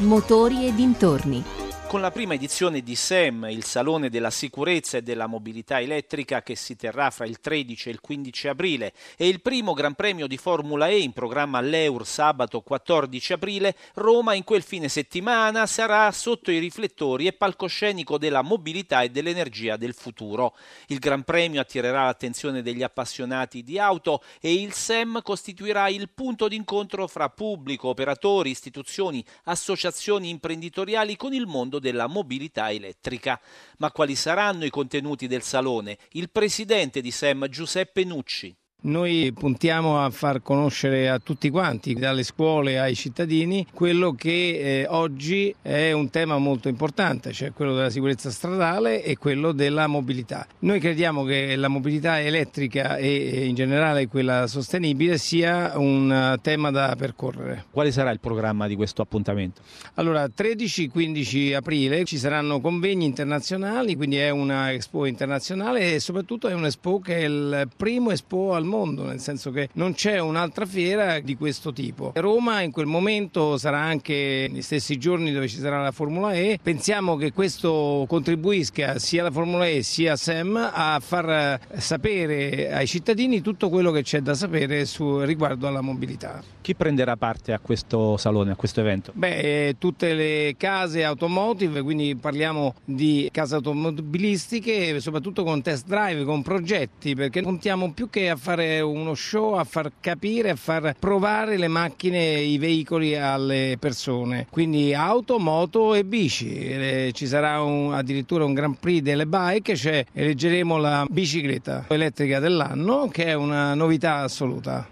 Motori 0.00 0.66
e 0.66 0.74
dintorni. 0.74 1.53
Con 1.94 2.02
la 2.02 2.10
prima 2.10 2.34
edizione 2.34 2.80
di 2.80 2.96
SEM, 2.96 3.46
il 3.50 3.62
Salone 3.62 4.10
della 4.10 4.30
Sicurezza 4.30 4.96
e 4.96 5.02
della 5.02 5.28
Mobilità 5.28 5.80
Elettrica 5.80 6.42
che 6.42 6.56
si 6.56 6.74
terrà 6.74 7.10
fra 7.10 7.24
il 7.24 7.38
13 7.38 7.88
e 7.88 7.92
il 7.92 8.00
15 8.00 8.48
aprile 8.48 8.92
e 9.16 9.28
il 9.28 9.40
primo 9.40 9.74
Gran 9.74 9.94
Premio 9.94 10.26
di 10.26 10.36
Formula 10.36 10.88
E 10.88 10.98
in 10.98 11.12
programma 11.12 11.58
all'Eur 11.58 12.04
sabato 12.04 12.62
14 12.62 13.34
aprile, 13.34 13.76
Roma 13.94 14.34
in 14.34 14.42
quel 14.42 14.64
fine 14.64 14.88
settimana 14.88 15.66
sarà 15.66 16.10
sotto 16.10 16.50
i 16.50 16.58
riflettori 16.58 17.28
e 17.28 17.32
palcoscenico 17.32 18.18
della 18.18 18.42
mobilità 18.42 19.02
e 19.02 19.10
dell'energia 19.10 19.76
del 19.76 19.94
futuro. 19.94 20.56
Il 20.88 20.98
Gran 20.98 21.22
Premio 21.22 21.60
attirerà 21.60 22.06
l'attenzione 22.06 22.62
degli 22.62 22.82
appassionati 22.82 23.62
di 23.62 23.78
auto 23.78 24.20
e 24.40 24.52
il 24.52 24.72
SEM 24.72 25.22
costituirà 25.22 25.88
il 25.90 26.10
punto 26.12 26.48
d'incontro 26.48 27.06
fra 27.06 27.28
pubblico, 27.28 27.86
operatori, 27.86 28.50
istituzioni, 28.50 29.24
associazioni 29.44 30.28
imprenditoriali 30.28 31.16
con 31.16 31.32
il 31.32 31.46
mondo 31.46 31.82
della 31.84 32.06
mobilità 32.06 32.72
elettrica. 32.72 33.38
Ma 33.76 33.92
quali 33.92 34.16
saranno 34.16 34.64
i 34.64 34.70
contenuti 34.70 35.26
del 35.26 35.42
salone? 35.42 35.98
Il 36.12 36.30
presidente 36.30 37.02
di 37.02 37.10
SEM 37.10 37.46
Giuseppe 37.48 38.04
Nucci. 38.04 38.56
Noi 38.86 39.32
puntiamo 39.32 40.04
a 40.04 40.10
far 40.10 40.42
conoscere 40.42 41.08
a 41.08 41.18
tutti 41.18 41.48
quanti, 41.48 41.94
dalle 41.94 42.22
scuole 42.22 42.78
ai 42.78 42.94
cittadini, 42.94 43.66
quello 43.72 44.12
che 44.12 44.82
eh, 44.82 44.86
oggi 44.86 45.54
è 45.62 45.92
un 45.92 46.10
tema 46.10 46.36
molto 46.36 46.68
importante, 46.68 47.32
cioè 47.32 47.54
quello 47.54 47.74
della 47.74 47.88
sicurezza 47.88 48.30
stradale 48.30 49.02
e 49.02 49.16
quello 49.16 49.52
della 49.52 49.86
mobilità. 49.86 50.46
Noi 50.60 50.80
crediamo 50.80 51.24
che 51.24 51.56
la 51.56 51.68
mobilità 51.68 52.20
elettrica 52.20 52.98
e 52.98 53.46
in 53.46 53.54
generale 53.54 54.06
quella 54.06 54.46
sostenibile 54.46 55.16
sia 55.16 55.78
un 55.78 56.12
eh, 56.12 56.38
tema 56.42 56.70
da 56.70 56.94
percorrere. 56.94 57.64
Quale 57.70 57.90
sarà 57.90 58.10
il 58.10 58.20
programma 58.20 58.66
di 58.66 58.76
questo 58.76 59.00
appuntamento? 59.00 59.62
Allora, 59.94 60.26
13-15 60.26 61.54
aprile 61.54 62.04
ci 62.04 62.18
saranno 62.18 62.60
convegni 62.60 63.06
internazionali, 63.06 63.96
quindi 63.96 64.18
è 64.18 64.28
una 64.28 64.72
Expo 64.72 65.06
internazionale 65.06 65.94
e 65.94 66.00
soprattutto 66.00 66.48
è 66.48 66.52
un 66.52 66.66
Expo 66.66 66.98
che 66.98 67.16
è 67.16 67.24
il 67.24 67.66
primo 67.74 68.10
Expo 68.10 68.52
al 68.52 68.64
mondo, 68.64 68.72
nel 68.82 69.20
senso 69.20 69.50
che 69.50 69.68
non 69.74 69.94
c'è 69.94 70.18
un'altra 70.18 70.66
fiera 70.66 71.20
di 71.20 71.36
questo 71.36 71.72
tipo. 71.72 72.12
Roma 72.14 72.60
in 72.62 72.72
quel 72.72 72.86
momento 72.86 73.56
sarà 73.56 73.78
anche 73.78 74.48
negli 74.50 74.62
stessi 74.62 74.98
giorni 74.98 75.32
dove 75.32 75.48
ci 75.48 75.58
sarà 75.58 75.82
la 75.82 75.92
Formula 75.92 76.32
E. 76.34 76.58
Pensiamo 76.62 77.16
che 77.16 77.32
questo 77.32 78.04
contribuisca 78.08 78.98
sia 78.98 79.20
alla 79.20 79.30
Formula 79.30 79.66
E 79.66 79.82
sia 79.82 80.16
SEM 80.16 80.56
a 80.56 80.98
far 81.00 81.60
sapere 81.76 82.72
ai 82.72 82.86
cittadini 82.86 83.40
tutto 83.40 83.68
quello 83.68 83.90
che 83.90 84.02
c'è 84.02 84.20
da 84.20 84.34
sapere 84.34 84.84
su, 84.84 85.20
riguardo 85.20 85.66
alla 85.66 85.80
mobilità. 85.80 86.42
Chi 86.60 86.74
prenderà 86.74 87.16
parte 87.16 87.52
a 87.52 87.58
questo 87.58 88.16
salone, 88.16 88.52
a 88.52 88.56
questo 88.56 88.80
evento? 88.80 89.12
Beh, 89.14 89.68
eh, 89.68 89.76
tutte 89.78 90.14
le 90.14 90.54
case 90.56 91.04
automotive, 91.04 91.82
quindi 91.82 92.16
parliamo 92.16 92.74
di 92.84 93.28
case 93.30 93.56
automobilistiche, 93.56 94.98
soprattutto 94.98 95.44
con 95.44 95.60
test 95.60 95.86
drive, 95.86 96.24
con 96.24 96.42
progetti, 96.42 97.14
perché 97.14 97.42
puntiamo 97.42 97.92
più 97.92 98.08
che 98.08 98.30
a 98.30 98.36
fare 98.36 98.63
uno 98.80 99.14
show, 99.14 99.54
a 99.54 99.64
far 99.64 99.90
capire, 100.00 100.50
a 100.50 100.56
far 100.56 100.94
provare 100.98 101.56
le 101.56 101.68
macchine, 101.68 102.18
i 102.40 102.58
veicoli 102.58 103.16
alle 103.16 103.76
persone. 103.78 104.46
Quindi 104.50 104.94
auto, 104.94 105.38
moto 105.38 105.94
e 105.94 106.04
bici. 106.04 106.54
Eh, 106.56 107.10
Ci 107.14 107.26
sarà 107.26 107.60
un- 107.62 107.92
addirittura 107.94 108.44
un 108.44 108.54
Grand 108.54 108.76
Prix 108.78 109.00
delle 109.02 109.26
bike, 109.26 109.76
cioè 109.76 110.04
eleggeremo 110.12 110.76
la 110.76 111.06
bicicletta 111.08 111.84
elettrica 111.88 112.38
dell'anno, 112.40 113.08
che 113.08 113.24
è 113.26 113.34
una 113.34 113.74
novità 113.74 114.16
assoluta. 114.22 114.88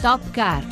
Top 0.00 0.30
Car. 0.30 0.66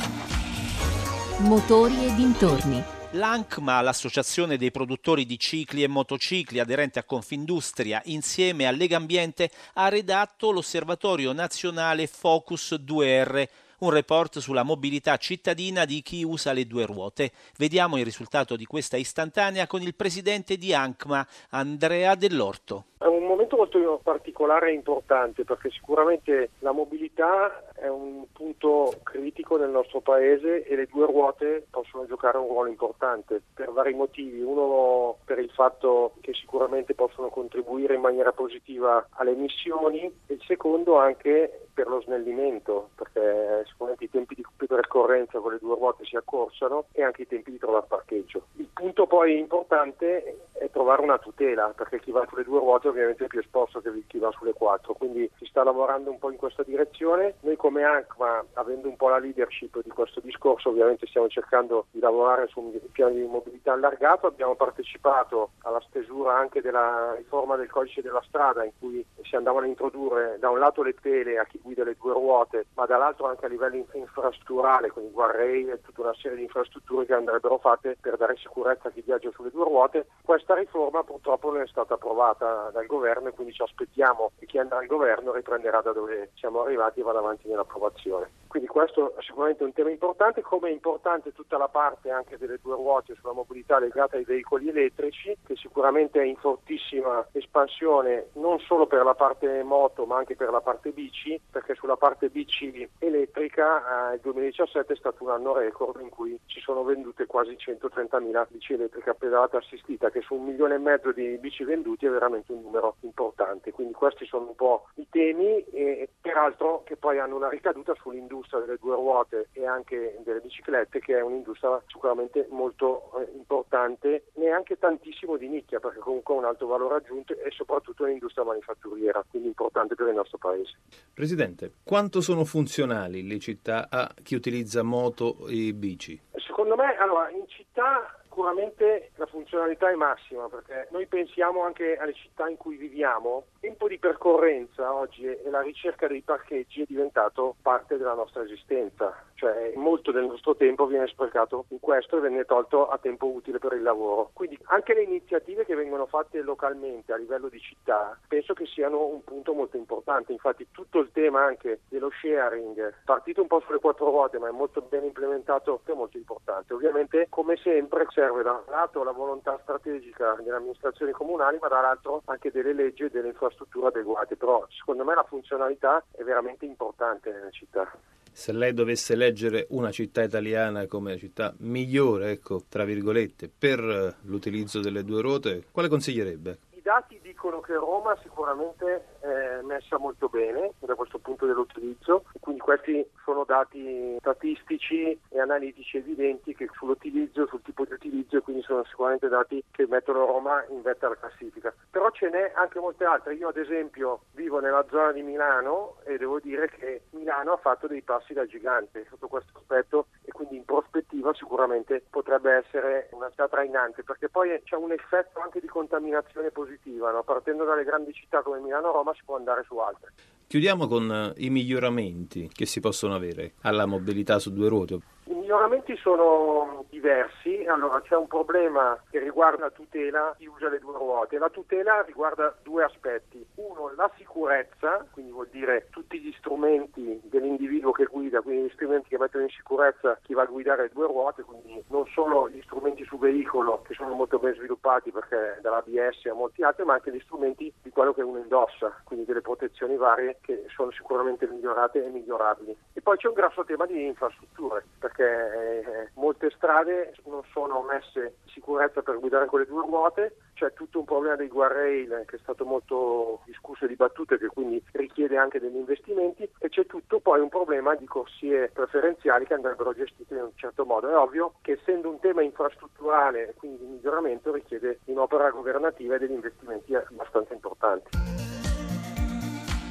Motori 1.39 2.05
e 2.05 2.13
dintorni. 2.15 2.83
L'ANCMA, 3.15 3.81
l'associazione 3.81 4.57
dei 4.57 4.71
produttori 4.71 5.27
di 5.27 5.37
cicli 5.37 5.83
e 5.83 5.87
motocicli 5.87 6.57
aderente 6.57 6.97
a 6.97 7.03
Confindustria, 7.03 8.01
insieme 8.05 8.65
a 8.65 8.71
Legambiente, 8.71 9.51
ha 9.73 9.87
redatto 9.87 10.49
l'osservatorio 10.49 11.31
nazionale 11.31 12.07
Focus 12.07 12.73
2R, 12.83 13.47
un 13.79 13.89
report 13.91 14.39
sulla 14.39 14.63
mobilità 14.63 15.17
cittadina 15.17 15.85
di 15.85 16.01
chi 16.01 16.23
usa 16.23 16.53
le 16.53 16.65
due 16.65 16.87
ruote. 16.87 17.33
Vediamo 17.57 17.97
il 17.97 18.03
risultato 18.03 18.55
di 18.55 18.65
questa 18.65 18.97
istantanea 18.97 19.67
con 19.67 19.83
il 19.83 19.93
presidente 19.93 20.57
di 20.57 20.73
ANCMA, 20.73 21.27
Andrea 21.49 22.15
Dell'Orto. 22.15 22.85
È 23.03 23.07
un 23.07 23.25
momento 23.25 23.57
molto 23.57 23.99
particolare 24.01 24.69
e 24.69 24.75
importante 24.75 25.43
perché 25.43 25.69
sicuramente 25.71 26.51
la 26.59 26.71
mobilità 26.71 27.65
è 27.75 27.89
un 27.89 28.23
punto 28.31 28.93
critico 29.03 29.57
nel 29.57 29.71
nostro 29.71 29.99
paese 29.99 30.63
e 30.63 30.73
le 30.77 30.85
due 30.85 31.05
ruote 31.05 31.67
possono 31.69 32.05
giocare 32.05 32.37
un 32.37 32.47
ruolo 32.47 32.69
importante 32.69 33.41
per 33.53 33.73
vari 33.73 33.93
motivi. 33.93 34.41
Uno 34.41 35.17
per 35.25 35.39
il 35.39 35.49
fatto 35.49 36.13
che 36.21 36.33
sicuramente 36.33 36.93
possono 36.93 37.27
contribuire 37.27 37.95
in 37.95 37.99
maniera 37.99 38.31
positiva 38.31 39.05
alle 39.15 39.31
emissioni 39.31 40.03
e 40.25 40.33
il 40.35 40.41
secondo 40.47 40.97
anche 40.97 41.67
per 41.73 41.87
lo 41.87 42.01
snellimento, 42.01 42.91
perché 42.95 43.65
sicuramente 43.65 44.05
i 44.05 44.09
tempi 44.09 44.35
di 44.35 44.45
percorrenza 44.65 45.39
con 45.39 45.51
le 45.51 45.57
due 45.59 45.75
ruote 45.75 46.05
si 46.05 46.15
accorsano 46.15 46.85
e 46.91 47.03
anche 47.03 47.23
i 47.23 47.27
tempi 47.27 47.51
di 47.51 47.57
trovare 47.57 47.85
parcheggio. 47.87 48.43
Il 48.57 48.69
punto 48.71 49.07
poi 49.07 49.39
importante 49.39 50.49
è 50.63 50.69
trovare 50.69 51.01
una 51.01 51.17
tutela, 51.17 51.73
perché 51.75 51.99
chi 51.99 52.11
va 52.11 52.25
sulle 52.29 52.43
due 52.43 52.59
ruote 52.59 52.87
ovviamente 52.87 53.25
è 53.25 53.27
più 53.27 53.39
esposto 53.39 53.81
che 53.81 53.91
chi 54.07 54.17
va 54.17 54.31
sulle 54.31 54.53
quattro, 54.53 54.93
quindi 54.93 55.29
si 55.37 55.45
sta 55.45 55.63
lavorando 55.63 56.09
un 56.09 56.19
po' 56.19 56.31
in 56.31 56.37
questa 56.37 56.63
direzione. 56.63 57.35
Noi 57.41 57.57
come 57.57 57.83
ANCMA, 57.83 58.45
avendo 58.53 58.87
un 58.87 58.95
po' 58.95 59.09
la 59.09 59.19
leadership 59.19 59.81
di 59.83 59.89
questo 59.89 60.21
discorso, 60.21 60.69
ovviamente 60.69 61.05
stiamo 61.07 61.27
cercando 61.27 61.87
di 61.91 61.99
lavorare 61.99 62.47
su 62.47 62.61
un 62.61 62.71
piano 62.91 63.11
di 63.11 63.25
mobilità 63.25 63.73
allargato, 63.73 64.27
abbiamo 64.27 64.55
partecipato 64.55 65.51
alla 65.63 65.81
stesura 65.81 66.37
anche 66.37 66.61
della 66.61 67.13
riforma 67.17 67.57
del 67.57 67.69
codice 67.69 68.01
della 68.01 68.23
strada 68.25 68.63
in 68.63 68.71
cui 68.79 69.05
si 69.23 69.35
andavano 69.35 69.65
a 69.65 69.69
introdurre 69.69 70.37
da 70.39 70.49
un 70.49 70.59
lato 70.59 70.81
le 70.81 70.93
tele 70.93 71.39
a 71.39 71.45
chi 71.45 71.59
guida 71.61 71.83
le 71.83 71.97
due 71.99 72.13
ruote, 72.13 72.67
ma 72.75 72.85
dall'altro 72.85 73.27
anche 73.27 73.45
a 73.45 73.49
livello 73.49 73.85
infrastrutturale, 73.91 74.91
con 74.91 75.03
i 75.03 75.11
guardrail 75.11 75.71
e 75.71 75.81
tutta 75.81 76.01
una 76.01 76.15
serie 76.15 76.37
di 76.37 76.43
infrastrutture 76.43 77.05
che 77.05 77.13
andrebbero 77.13 77.57
fatte 77.57 77.97
per 77.99 78.15
dare 78.15 78.37
sicurezza 78.37 78.87
a 78.87 78.91
chi 78.91 79.01
viaggia 79.01 79.29
sulle 79.31 79.51
due 79.51 79.65
ruote. 79.65 80.07
Questa 80.23 80.52
riforma 80.53 81.03
purtroppo 81.03 81.51
non 81.51 81.61
è 81.61 81.67
stata 81.67 81.95
approvata 81.95 82.69
dal 82.71 82.85
governo 82.85 83.29
e 83.29 83.33
quindi 83.33 83.53
ci 83.53 83.61
aspettiamo 83.61 84.31
che 84.37 84.45
chi 84.45 84.57
andrà 84.57 84.79
al 84.79 84.87
governo 84.87 85.33
riprenderà 85.33 85.81
da 85.81 85.91
dove 85.91 86.31
siamo 86.35 86.61
arrivati 86.61 86.99
e 86.99 87.03
vada 87.03 87.19
avanti 87.19 87.47
nell'approvazione. 87.47 88.42
Quindi 88.53 88.69
questo 88.69 89.15
è 89.17 89.21
sicuramente 89.23 89.63
un 89.63 89.73
tema 89.73 89.89
importante, 89.89 90.43
come 90.43 90.69
è 90.69 90.71
importante 90.71 91.33
tutta 91.33 91.57
la 91.57 91.69
parte 91.69 92.11
anche 92.11 92.37
delle 92.37 92.59
due 92.61 92.75
ruote 92.75 93.15
sulla 93.15 93.33
mobilità 93.33 93.79
legata 93.79 94.15
ai 94.15 94.25
veicoli 94.25 94.69
elettrici, 94.69 95.35
che 95.43 95.55
sicuramente 95.55 96.21
è 96.21 96.25
in 96.25 96.35
fortissima 96.35 97.25
espansione 97.31 98.27
non 98.33 98.59
solo 98.59 98.85
per 98.85 99.03
la 99.03 99.15
parte 99.15 99.63
moto 99.63 100.05
ma 100.05 100.17
anche 100.17 100.35
per 100.35 100.51
la 100.51 100.61
parte 100.61 100.91
bici, 100.91 101.41
perché 101.49 101.73
sulla 101.73 101.95
parte 101.95 102.29
bici 102.29 102.87
elettrica 102.99 104.11
eh, 104.11 104.15
il 104.17 104.21
2017 104.21 104.93
è 104.93 104.97
stato 104.97 105.23
un 105.23 105.31
anno 105.31 105.57
record 105.57 105.99
in 106.01 106.09
cui 106.09 106.39
ci 106.45 106.61
sono 106.61 106.83
vendute 106.83 107.25
quasi 107.25 107.57
130.000 107.57 108.45
bici 108.49 108.73
elettriche 108.73 109.09
a 109.09 109.15
pedalata 109.15 109.57
assistita, 109.57 110.11
che 110.11 110.21
su 110.21 110.35
un 110.35 110.43
milione 110.43 110.75
e 110.75 110.77
mezzo 110.77 111.11
di 111.11 111.39
bici 111.39 111.63
venduti 111.63 112.05
è 112.05 112.09
veramente 112.11 112.51
un 112.51 112.61
numero 112.61 112.97
importante. 112.99 113.71
Quindi 113.71 113.93
questi 113.93 114.27
sono 114.27 114.49
un 114.49 114.55
po' 114.55 114.89
i 114.97 115.07
temi 115.09 115.63
e 115.71 116.07
peraltro 116.21 116.83
che 116.85 116.97
poi 116.97 117.17
hanno 117.17 117.37
una 117.37 117.49
ricaduta 117.49 117.95
sull'industria 117.95 118.41
delle 118.59 118.77
due 118.79 118.95
ruote 118.95 119.49
e 119.53 119.65
anche 119.65 120.19
delle 120.23 120.39
biciclette 120.39 120.99
che 120.99 121.17
è 121.17 121.21
un'industria 121.21 121.81
sicuramente 121.87 122.47
molto 122.49 123.11
eh, 123.19 123.31
importante, 123.35 124.25
neanche 124.35 124.77
tantissimo 124.77 125.37
di 125.37 125.47
nicchia 125.47 125.79
perché 125.79 125.99
comunque 125.99 126.35
ha 126.35 126.37
un 126.37 126.45
alto 126.45 126.67
valore 126.67 126.95
aggiunto 126.95 127.33
e 127.33 127.51
soprattutto 127.51 128.03
un'industria 128.03 128.43
manifatturiera, 128.43 129.23
quindi 129.29 129.47
importante 129.47 129.95
per 129.95 130.07
il 130.07 130.15
nostro 130.15 130.37
paese. 130.37 130.77
Presidente, 131.13 131.73
quanto 131.83 132.21
sono 132.21 132.43
funzionali 132.43 133.27
le 133.27 133.39
città 133.39 133.87
a 133.89 134.11
chi 134.21 134.35
utilizza 134.35 134.83
moto 134.83 135.47
e 135.47 135.73
bici? 135.73 136.19
Secondo 136.35 136.75
me, 136.75 136.95
allora, 136.97 137.29
in 137.29 137.47
città 137.47 138.22
sicuramente 138.33 139.11
la 139.17 139.27
funzionalità 139.27 139.91
è 139.91 139.93
massima 139.93 140.49
perché 140.49 140.87
noi 140.89 141.05
pensiamo 141.05 141.61
anche 141.61 141.97
alle 141.97 142.13
città 142.13 142.49
in 142.49 142.57
cui 142.57 142.77
viviamo. 142.77 143.43
Il 143.53 143.69
tempo 143.69 143.87
di 143.87 143.99
percorrenza 143.99 144.91
oggi 144.91 145.23
e 145.23 145.49
la 145.51 145.61
ricerca 145.61 146.07
dei 146.07 146.21
parcheggi 146.21 146.81
è 146.81 146.85
diventato 146.87 147.55
parte 147.61 147.95
della 147.95 148.15
nostra 148.15 148.41
esistenza, 148.41 149.15
cioè 149.35 149.73
molto 149.75 150.11
del 150.11 150.25
nostro 150.25 150.55
tempo 150.55 150.87
viene 150.87 151.05
sprecato 151.07 151.65
in 151.69 151.79
questo 151.79 152.17
e 152.17 152.21
viene 152.21 152.43
tolto 152.45 152.89
a 152.89 152.97
tempo 152.97 153.27
utile 153.27 153.59
per 153.59 153.73
il 153.73 153.83
lavoro. 153.83 154.31
Quindi 154.33 154.57
anche 154.65 154.95
le 154.95 155.03
iniziative 155.03 155.63
che 155.63 155.75
vengono 155.75 156.07
fatte 156.07 156.41
localmente 156.41 157.13
a 157.13 157.17
livello 157.17 157.49
di 157.49 157.59
città 157.59 158.17
penso 158.27 158.53
che 158.53 158.65
siano 158.65 159.05
un 159.05 159.23
punto 159.23 159.53
molto 159.53 159.77
importante. 159.77 160.31
Infatti 160.31 160.67
tutto 160.71 160.99
il 160.99 161.11
tema 161.11 161.43
anche 161.43 161.81
dello 161.87 162.09
sharing, 162.19 162.93
partito 163.05 163.41
un 163.41 163.47
po' 163.47 163.59
sulle 163.59 163.79
quattro 163.79 164.09
ruote 164.09 164.39
ma 164.39 164.47
è 164.47 164.51
molto 164.51 164.81
ben 164.81 165.03
implementato, 165.03 165.81
è 165.85 165.93
molto 165.93 166.17
importante. 166.17 166.73
Ovviamente 166.73 167.27
come 167.29 167.57
sempre 167.57 168.05
serve 168.23 168.43
da 168.43 168.51
un 168.51 168.63
lato 168.69 169.03
la 169.03 169.11
volontà 169.11 169.59
strategica 169.61 170.35
delle 170.41 170.55
amministrazioni 170.55 171.11
comunali, 171.11 171.57
ma 171.59 171.67
dall'altro 171.67 172.21
anche 172.25 172.51
delle 172.51 172.73
leggi 172.73 173.03
e 173.03 173.09
delle 173.09 173.27
infrastrutture 173.29 173.87
adeguate. 173.87 174.37
Però 174.37 174.65
secondo 174.69 175.03
me 175.03 175.13
la 175.13 175.25
funzionalità 175.27 176.03
è 176.11 176.23
veramente 176.23 176.65
importante 176.65 177.31
nelle 177.31 177.51
città. 177.51 177.91
Se 178.31 178.51
lei 178.53 178.73
dovesse 178.73 179.15
leggere 179.15 179.67
una 179.69 179.91
città 179.91 180.23
italiana 180.23 180.87
come 180.87 181.11
la 181.11 181.17
città 181.17 181.53
migliore, 181.59 182.31
ecco, 182.31 182.63
tra 182.67 182.85
virgolette, 182.85 183.49
per 183.55 184.15
l'utilizzo 184.23 184.79
delle 184.79 185.03
due 185.03 185.21
ruote, 185.21 185.65
quale 185.71 185.89
consiglierebbe? 185.89 186.57
Dati 186.83 187.17
dicono 187.21 187.61
che 187.61 187.75
Roma 187.75 188.13
sicuramente 188.21 189.05
è 189.21 189.61
messa 189.61 189.97
molto 189.97 190.27
bene 190.27 190.73
da 190.79 190.95
questo 190.95 191.17
punto 191.17 191.45
dell'utilizzo, 191.45 192.25
quindi 192.41 192.59
questi 192.59 193.09
sono 193.23 193.45
dati 193.45 194.17
statistici 194.19 195.17
e 195.29 195.39
analitici 195.39 195.95
evidenti 195.95 196.53
che 196.53 196.67
sull'utilizzo, 196.73 197.47
sul 197.47 197.61
tipo 197.61 197.85
di 197.85 197.93
utilizzo, 197.93 198.41
quindi 198.41 198.63
sono 198.63 198.83
sicuramente 198.83 199.29
dati 199.29 199.63
che 199.71 199.87
mettono 199.87 200.25
Roma 200.25 200.61
in 200.71 200.81
vetta 200.81 201.05
alla 201.05 201.15
classifica. 201.15 201.73
Però 201.89 202.09
ce 202.11 202.29
n'è 202.29 202.51
anche 202.53 202.79
molte 202.79 203.05
altre. 203.05 203.35
Io 203.35 203.47
ad 203.47 203.57
esempio 203.57 204.23
vivo 204.33 204.59
nella 204.59 204.85
zona 204.89 205.13
di 205.13 205.21
Milano 205.21 205.99
e 206.03 206.17
devo 206.17 206.41
dire 206.41 206.67
che 206.67 207.03
Milano 207.11 207.53
ha 207.53 207.57
fatto 207.57 207.87
dei 207.87 208.01
passi 208.01 208.33
da 208.33 208.45
gigante 208.45 209.05
sotto 209.07 209.29
questo 209.29 209.57
aspetto 209.57 210.07
e 210.25 210.33
quindi 210.33 210.57
in 210.57 210.65
prospettiva 210.65 211.33
sicuramente 211.33 212.03
potrebbe 212.09 212.51
essere 212.51 213.07
una 213.11 213.29
città 213.29 213.47
trainante 213.47 214.03
perché 214.03 214.27
poi 214.27 214.61
c'è 214.63 214.75
un 214.75 214.91
effetto 214.91 215.39
anche 215.39 215.61
di 215.61 215.67
contaminazione 215.67 216.51
positiva, 216.51 216.71
no? 217.11 217.23
partendo 217.23 217.63
dalle 217.65 217.83
grandi 217.83 218.13
città 218.13 218.41
come 218.41 218.59
Milano-Roma 218.59 219.13
si 219.13 219.21
può 219.23 219.35
andare 219.35 219.63
su 219.63 219.77
altre. 219.77 220.11
Chiudiamo 220.47 220.87
con 220.87 221.11
eh, 221.11 221.33
i 221.43 221.49
miglioramenti 221.49 222.49
che 222.53 222.65
si 222.65 222.79
possono 222.79 223.15
avere 223.15 223.53
alla 223.61 223.85
mobilità 223.85 224.39
su 224.39 224.53
due 224.53 224.69
ruote. 224.69 224.99
I 225.25 225.33
miglioramenti 225.33 225.95
sono 225.97 226.85
diversi, 226.89 227.65
allora 227.65 228.01
c'è 228.01 228.15
un 228.15 228.27
problema 228.27 229.01
che 229.09 229.19
riguarda 229.19 229.65
la 229.65 229.71
tutela 229.71 230.35
chi 230.37 230.45
usa 230.45 230.69
le 230.69 230.79
due 230.79 230.93
ruote. 230.93 231.37
La 231.37 231.49
tutela 231.49 232.01
riguarda 232.01 232.55
due 232.61 232.83
aspetti. 232.83 233.45
Uno, 233.55 233.91
la 233.95 234.09
sicurezza, 234.17 235.05
quindi 235.11 235.31
vuol 235.31 235.47
dire 235.49 235.87
tutti 235.89 236.19
gli 236.19 236.33
strumenti 236.37 237.19
dell'individuo 237.23 237.91
che 237.91 238.05
guida, 238.05 238.41
quindi 238.41 238.67
gli 238.67 238.73
strumenti 238.73 239.09
che 239.09 239.17
mettono 239.17 239.43
in 239.43 239.49
sicurezza 239.49 240.19
chi 240.21 240.33
va 240.33 240.43
a 240.43 240.45
guidare 240.45 240.83
le 240.83 240.91
due 240.93 241.07
ruote, 241.07 241.43
quindi 241.43 241.83
non 241.87 242.05
solo 242.13 242.49
gli 242.49 242.61
strumenti 242.63 243.03
su 243.03 243.17
veicolo 243.17 243.81
che 243.81 243.93
sono 243.93 244.13
molto 244.13 244.39
ben 244.39 244.53
sviluppati 244.55 245.11
perché 245.11 245.59
dall'ABS 245.61 246.25
a 246.25 246.33
molti 246.33 246.63
altri, 246.63 246.85
ma 246.85 246.93
anche 246.93 247.13
gli 247.13 247.21
strumenti 247.21 247.73
di 247.81 247.89
quello 247.89 248.13
che 248.13 248.21
uno 248.21 248.39
indossa, 248.39 249.01
quindi 249.03 249.25
delle 249.25 249.41
protezioni 249.41 249.97
varie 249.97 250.37
che 250.43 250.65
sono 250.75 250.91
sicuramente 250.91 251.47
migliorate 251.47 252.03
e 252.03 252.09
migliorabili. 252.09 252.75
E 252.93 253.01
poi 253.01 253.17
c'è 253.17 253.27
un 253.27 253.33
grosso 253.33 253.63
tema 253.63 253.85
di 253.85 254.05
infrastrutture, 254.05 254.83
perché 254.99 255.23
eh, 255.23 256.09
molte 256.15 256.51
strade 256.51 257.13
non 257.25 257.41
sono 257.51 257.81
messe 257.81 258.35
in 258.43 258.51
sicurezza 258.51 259.01
per 259.01 259.19
guidare 259.19 259.45
con 259.45 259.59
le 259.59 259.65
due 259.65 259.81
ruote, 259.81 260.35
c'è 260.53 260.73
tutto 260.73 260.99
un 260.99 261.05
problema 261.05 261.35
dei 261.35 261.47
guardrail 261.47 262.23
che 262.25 262.35
è 262.35 262.39
stato 262.39 262.65
molto 262.65 263.41
discusso 263.45 263.85
e 263.85 263.87
dibattuto 263.87 264.35
e 264.35 264.37
che 264.37 264.47
quindi 264.47 264.81
richiede 264.91 265.37
anche 265.37 265.59
degli 265.59 265.75
investimenti 265.75 266.47
e 266.57 266.69
c'è 266.69 266.85
tutto 266.85 267.19
poi 267.19 267.39
un 267.39 267.49
problema 267.49 267.95
di 267.95 268.05
corsie 268.05 268.69
preferenziali 268.69 269.45
che 269.45 269.53
andrebbero 269.53 269.93
gestite 269.93 270.35
in 270.35 270.41
un 270.41 270.51
certo 270.55 270.85
modo. 270.85 271.09
È 271.09 271.17
ovvio 271.17 271.55
che 271.61 271.73
essendo 271.73 272.09
un 272.09 272.19
tema 272.19 272.41
infrastrutturale 272.41 273.49
e 273.49 273.53
quindi 273.55 273.79
di 273.79 273.91
miglioramento 273.91 274.53
richiede 274.53 274.99
un'opera 275.05 275.49
governativa 275.49 276.15
e 276.15 276.19
degli 276.19 276.31
investimenti 276.31 276.93
abbastanza 276.95 277.53
importanti. 277.53 278.62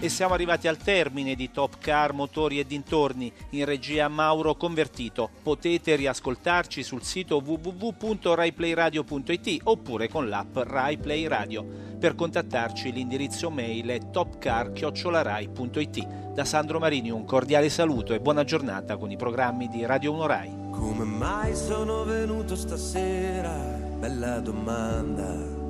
E 0.03 0.09
siamo 0.09 0.35
arrivati 0.35 0.67
al 0.67 0.79
termine 0.79 1.37
di 1.37 1.53
Top 1.53 1.79
Car 1.79 2.13
Motori 2.13 2.59
e 2.59 2.67
dintorni 2.67 3.33
in 3.51 3.65
regia 3.65 4.09
Mauro 4.09 4.57
Convertito. 4.57 5.31
Potete 5.45 5.95
riascoltarci 5.95 6.83
sul 6.83 7.05
sito 7.05 7.37
www.raiplayradio.it 7.37 9.61
oppure 9.63 10.09
con 10.09 10.29
l'app 10.29 10.57
RaiPlay 10.57 11.29
Radio. 11.29 11.65
Per 12.01 12.17
contattarci 12.17 12.91
l'indirizzo 12.91 13.49
mail 13.49 13.91
è 13.91 14.11
topcar@rai.it. 14.11 16.33
Da 16.33 16.45
Sandro 16.45 16.81
Marini 16.81 17.13
un 17.13 17.25
cordiale 17.25 17.69
saluto 17.69 18.13
e 18.13 18.19
buona 18.19 18.43
giornata 18.43 18.97
con 18.97 19.13
i 19.13 19.17
programmi 19.17 19.69
di 19.69 19.87
Radio 19.87 20.15
1 20.15 20.27
Rai. 20.27 20.51
Come 20.73 21.05
mai 21.05 21.55
sono 21.55 22.03
venuto 22.03 22.57
stasera? 22.57 23.53
Bella 23.53 24.41
domanda. 24.41 25.62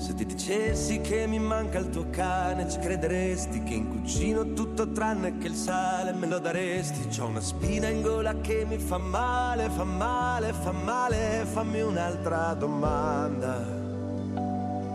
Se 0.00 0.14
ti 0.14 0.24
dicessi 0.24 1.02
che 1.02 1.26
mi 1.26 1.38
manca 1.38 1.76
il 1.78 1.90
tuo 1.90 2.08
cane, 2.08 2.70
ci 2.70 2.78
crederesti 2.78 3.62
che 3.62 3.74
in 3.74 3.90
cucina 3.90 4.42
tutto 4.42 4.90
tranne 4.92 5.36
che 5.36 5.48
il 5.48 5.54
sale 5.54 6.14
me 6.14 6.26
lo 6.26 6.38
daresti. 6.38 7.14
C'ho 7.14 7.26
una 7.26 7.42
spina 7.42 7.88
in 7.88 8.00
gola 8.00 8.40
che 8.40 8.64
mi 8.64 8.78
fa 8.78 8.96
male, 8.96 9.68
fa 9.68 9.84
male, 9.84 10.54
fa 10.54 10.72
male. 10.72 11.44
Fammi 11.44 11.82
un'altra 11.82 12.54
domanda, 12.54 13.62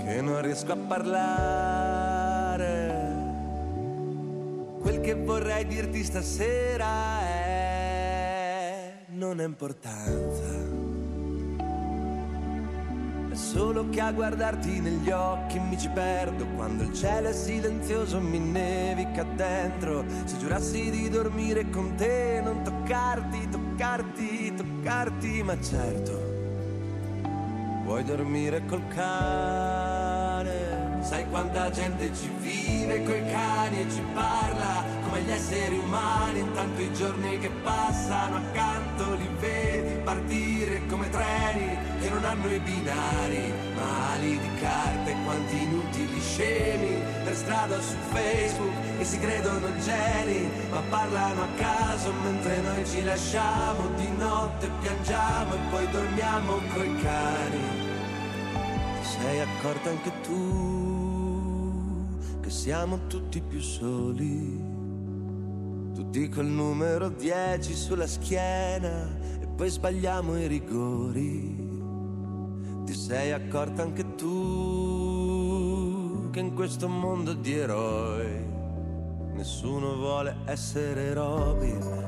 che 0.04 0.22
non 0.22 0.42
riesco 0.42 0.72
a 0.72 0.78
parlare. 0.78 2.64
Quel 4.82 5.02
che 5.02 5.14
vorrei 5.14 5.68
dirti 5.68 6.04
stasera 6.04 7.22
è 7.22 8.94
non 9.10 9.40
ha 9.40 9.44
importanza 9.44 10.85
Solo 13.36 13.90
che 13.90 14.00
a 14.00 14.14
guardarti 14.14 14.80
negli 14.80 15.12
occhi 15.12 15.60
mi 15.60 15.78
ci 15.78 15.90
perdo 15.90 16.46
Quando 16.56 16.84
il 16.84 16.94
cielo 16.94 17.28
è 17.28 17.34
silenzioso 17.34 18.22
mi 18.22 18.40
nevica 18.40 19.24
dentro 19.24 20.06
Se 20.24 20.38
giurassi 20.38 20.90
di 20.90 21.10
dormire 21.10 21.70
con 21.70 21.96
te 21.96 22.40
Non 22.42 22.64
toccarti, 22.64 23.50
toccarti, 23.50 24.54
toccarti 24.56 25.44
Ma 25.44 25.62
certo 25.62 26.34
Vuoi 27.84 28.06
dormire 28.06 28.66
col 28.66 28.88
cane? 28.88 30.75
Sai 31.06 31.24
quanta 31.30 31.70
gente 31.70 32.12
ci 32.16 32.28
vive 32.40 33.04
coi 33.04 33.24
cani 33.30 33.82
e 33.82 33.92
ci 33.92 34.02
parla 34.16 34.84
come 35.04 35.22
gli 35.22 35.30
esseri 35.30 35.78
umani. 35.78 36.40
Intanto 36.40 36.82
i 36.82 36.92
giorni 36.96 37.38
che 37.38 37.50
passano 37.62 38.38
accanto 38.38 39.14
li 39.14 39.30
vedi 39.40 40.02
partire 40.04 40.82
come 40.88 41.08
treni 41.12 41.78
che 42.02 42.10
non 42.10 42.26
hanno 42.26 42.52
i 42.52 42.58
binari, 42.58 43.54
ma 43.76 44.14
ali 44.14 44.40
di 44.40 44.50
carta 44.60 45.12
e 45.12 45.16
quanti 45.24 45.62
inutili 45.62 46.20
scemi 46.20 47.04
per 47.24 47.36
strada 47.36 47.80
su 47.80 47.96
Facebook 48.12 48.74
e 48.98 49.06
si 49.06 49.20
credono 49.20 49.78
geni, 49.78 50.50
ma 50.72 50.82
parlano 50.90 51.44
a 51.44 51.48
caso 51.56 52.12
mentre 52.24 52.62
noi 52.62 52.84
ci 52.84 53.04
lasciamo 53.04 53.90
di 53.96 54.10
notte 54.18 54.72
piangiamo 54.82 55.54
e 55.54 55.58
poi 55.70 55.88
dormiamo 55.92 56.54
coi 56.74 56.96
cani. 57.00 57.84
Sei 59.02 59.40
accorta 59.40 59.90
anche 59.92 60.12
tu 60.24 60.85
siamo 62.56 63.08
tutti 63.08 63.42
più 63.42 63.60
soli? 63.60 64.64
Tutti 65.94 66.30
col 66.30 66.46
numero 66.46 67.10
10 67.10 67.74
sulla 67.74 68.08
schiena 68.08 69.10
e 69.42 69.46
poi 69.46 69.68
sbagliamo 69.68 70.38
i 70.38 70.48
rigori. 70.48 71.74
Ti 72.86 72.94
sei 72.94 73.34
accorta 73.34 73.82
anche 73.82 74.16
tu 74.16 75.50
che 76.32 76.40
in 76.40 76.54
questo 76.56 76.88
mondo 76.88 77.34
di 77.34 77.54
eroi 77.54 78.46
nessuno 79.34 79.96
vuole 79.98 80.38
essere 80.46 81.14
Robin. 81.14 82.05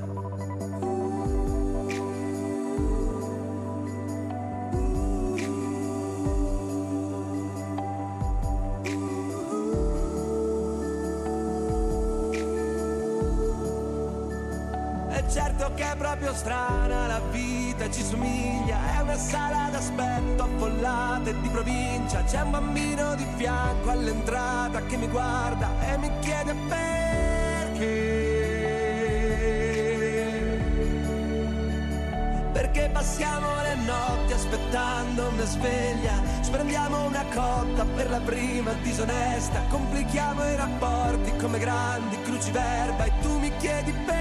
Proprio 16.17 16.33
strana 16.33 17.05
la 17.05 17.21
vita, 17.31 17.89
ci 17.91 18.03
somiglia, 18.03 18.79
è 18.95 19.01
una 19.01 19.17
sala 19.17 19.69
d'aspetto 19.71 20.43
affollata 20.43 21.29
e 21.29 21.41
di 21.41 21.49
provincia. 21.49 22.23
C'è 22.23 22.41
un 22.41 22.51
bambino 22.51 23.13
di 23.15 23.25
fianco 23.35 23.91
all'entrata 23.91 24.83
che 24.85 24.97
mi 24.97 25.07
guarda 25.07 25.69
e 25.87 25.97
mi 25.97 26.11
chiede 26.19 26.55
perché. 26.67 28.15
Perché 32.51 32.89
passiamo 32.91 33.47
le 33.61 33.75
notti 33.85 34.33
aspettando 34.33 35.27
una 35.27 35.45
sveglia, 35.45 36.19
sprendiamo 36.41 37.05
una 37.05 37.25
cotta 37.31 37.85
per 37.95 38.09
la 38.09 38.19
prima 38.19 38.71
disonesta, 38.81 39.61
complichiamo 39.69 40.43
i 40.49 40.55
rapporti 40.55 41.35
come 41.37 41.59
grandi 41.59 42.19
cruciverba 42.23 43.03
e 43.03 43.11
tu 43.21 43.37
mi 43.37 43.51
chiedi 43.57 43.91
perché. 43.91 44.16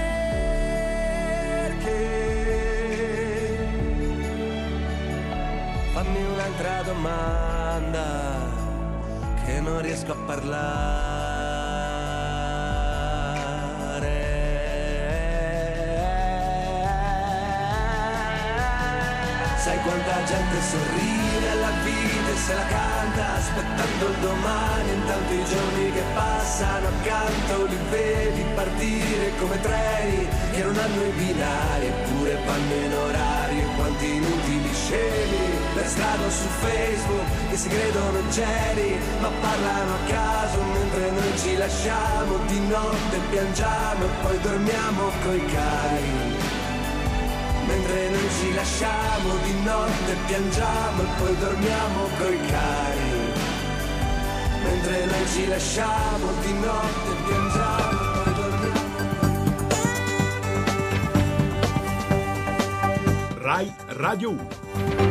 Fammi 5.93 6.23
un'altra 6.33 6.81
domanda 6.83 8.05
che 9.43 9.59
non 9.61 9.81
riesco 9.81 10.11
a 10.11 10.15
parlare. 10.25 11.15
Sai 19.57 19.79
quanta 19.81 20.23
gente 20.23 20.61
sorride 20.61 21.49
alla 21.49 21.71
vita 21.83 22.29
e 22.29 22.35
se 22.35 22.53
la 22.53 22.65
canta 22.65 23.33
aspettando 23.35 24.07
il 24.07 24.17
domani, 24.19 24.76
intanto 25.27 25.33
i 25.33 25.45
giorni 25.45 25.91
che 25.91 26.03
passano 26.13 26.87
accanto 26.87 27.65
li 27.65 27.77
vedi 27.89 28.45
partire 28.55 29.31
come 29.39 29.59
treni 29.59 30.27
che 30.53 30.63
non 30.63 30.77
hanno 30.77 31.03
i 31.03 31.11
binari 31.11 31.85
eppure 31.87 32.39
vanno 32.45 32.73
in 32.73 32.93
orario 32.93 33.67
quanti 33.75 34.15
inutili 34.15 34.73
scemi. 34.73 35.55
Per 35.73 35.85
strada 35.85 36.29
su 36.29 36.47
Facebook 36.59 37.49
che 37.49 37.57
si 37.57 37.67
credono 37.67 38.29
geni 38.29 38.97
ma 39.19 39.29
parlano 39.41 39.93
a 39.93 40.09
caso 40.09 40.61
mentre 40.61 41.11
noi 41.11 41.37
ci 41.37 41.55
lasciamo 41.55 42.37
di 42.47 42.59
notte 42.67 43.19
piangiamo 43.29 44.05
e 44.05 44.09
poi 44.21 44.39
dormiamo 44.41 45.11
coi 45.23 45.45
cari 45.45 46.45
mentre 47.67 48.09
noi 48.09 48.29
ci 48.39 48.53
lasciamo 48.53 49.35
di 49.43 49.61
notte 49.63 50.15
piangiamo 50.25 51.01
e 51.01 51.05
poi 51.19 51.37
dormiamo 51.37 52.07
coi 52.17 52.39
cari 52.47 53.16
mentre 54.87 55.05
noi 55.05 55.27
ci 55.27 55.47
lasciamo 55.47 56.31
di 56.41 56.53
notte 56.53 57.15
piangiamo 57.25 58.23
e 58.23 58.31
dormiamo 58.33 58.85
Rai 63.37 63.73
Radio 63.87 64.29
1. 64.29 65.06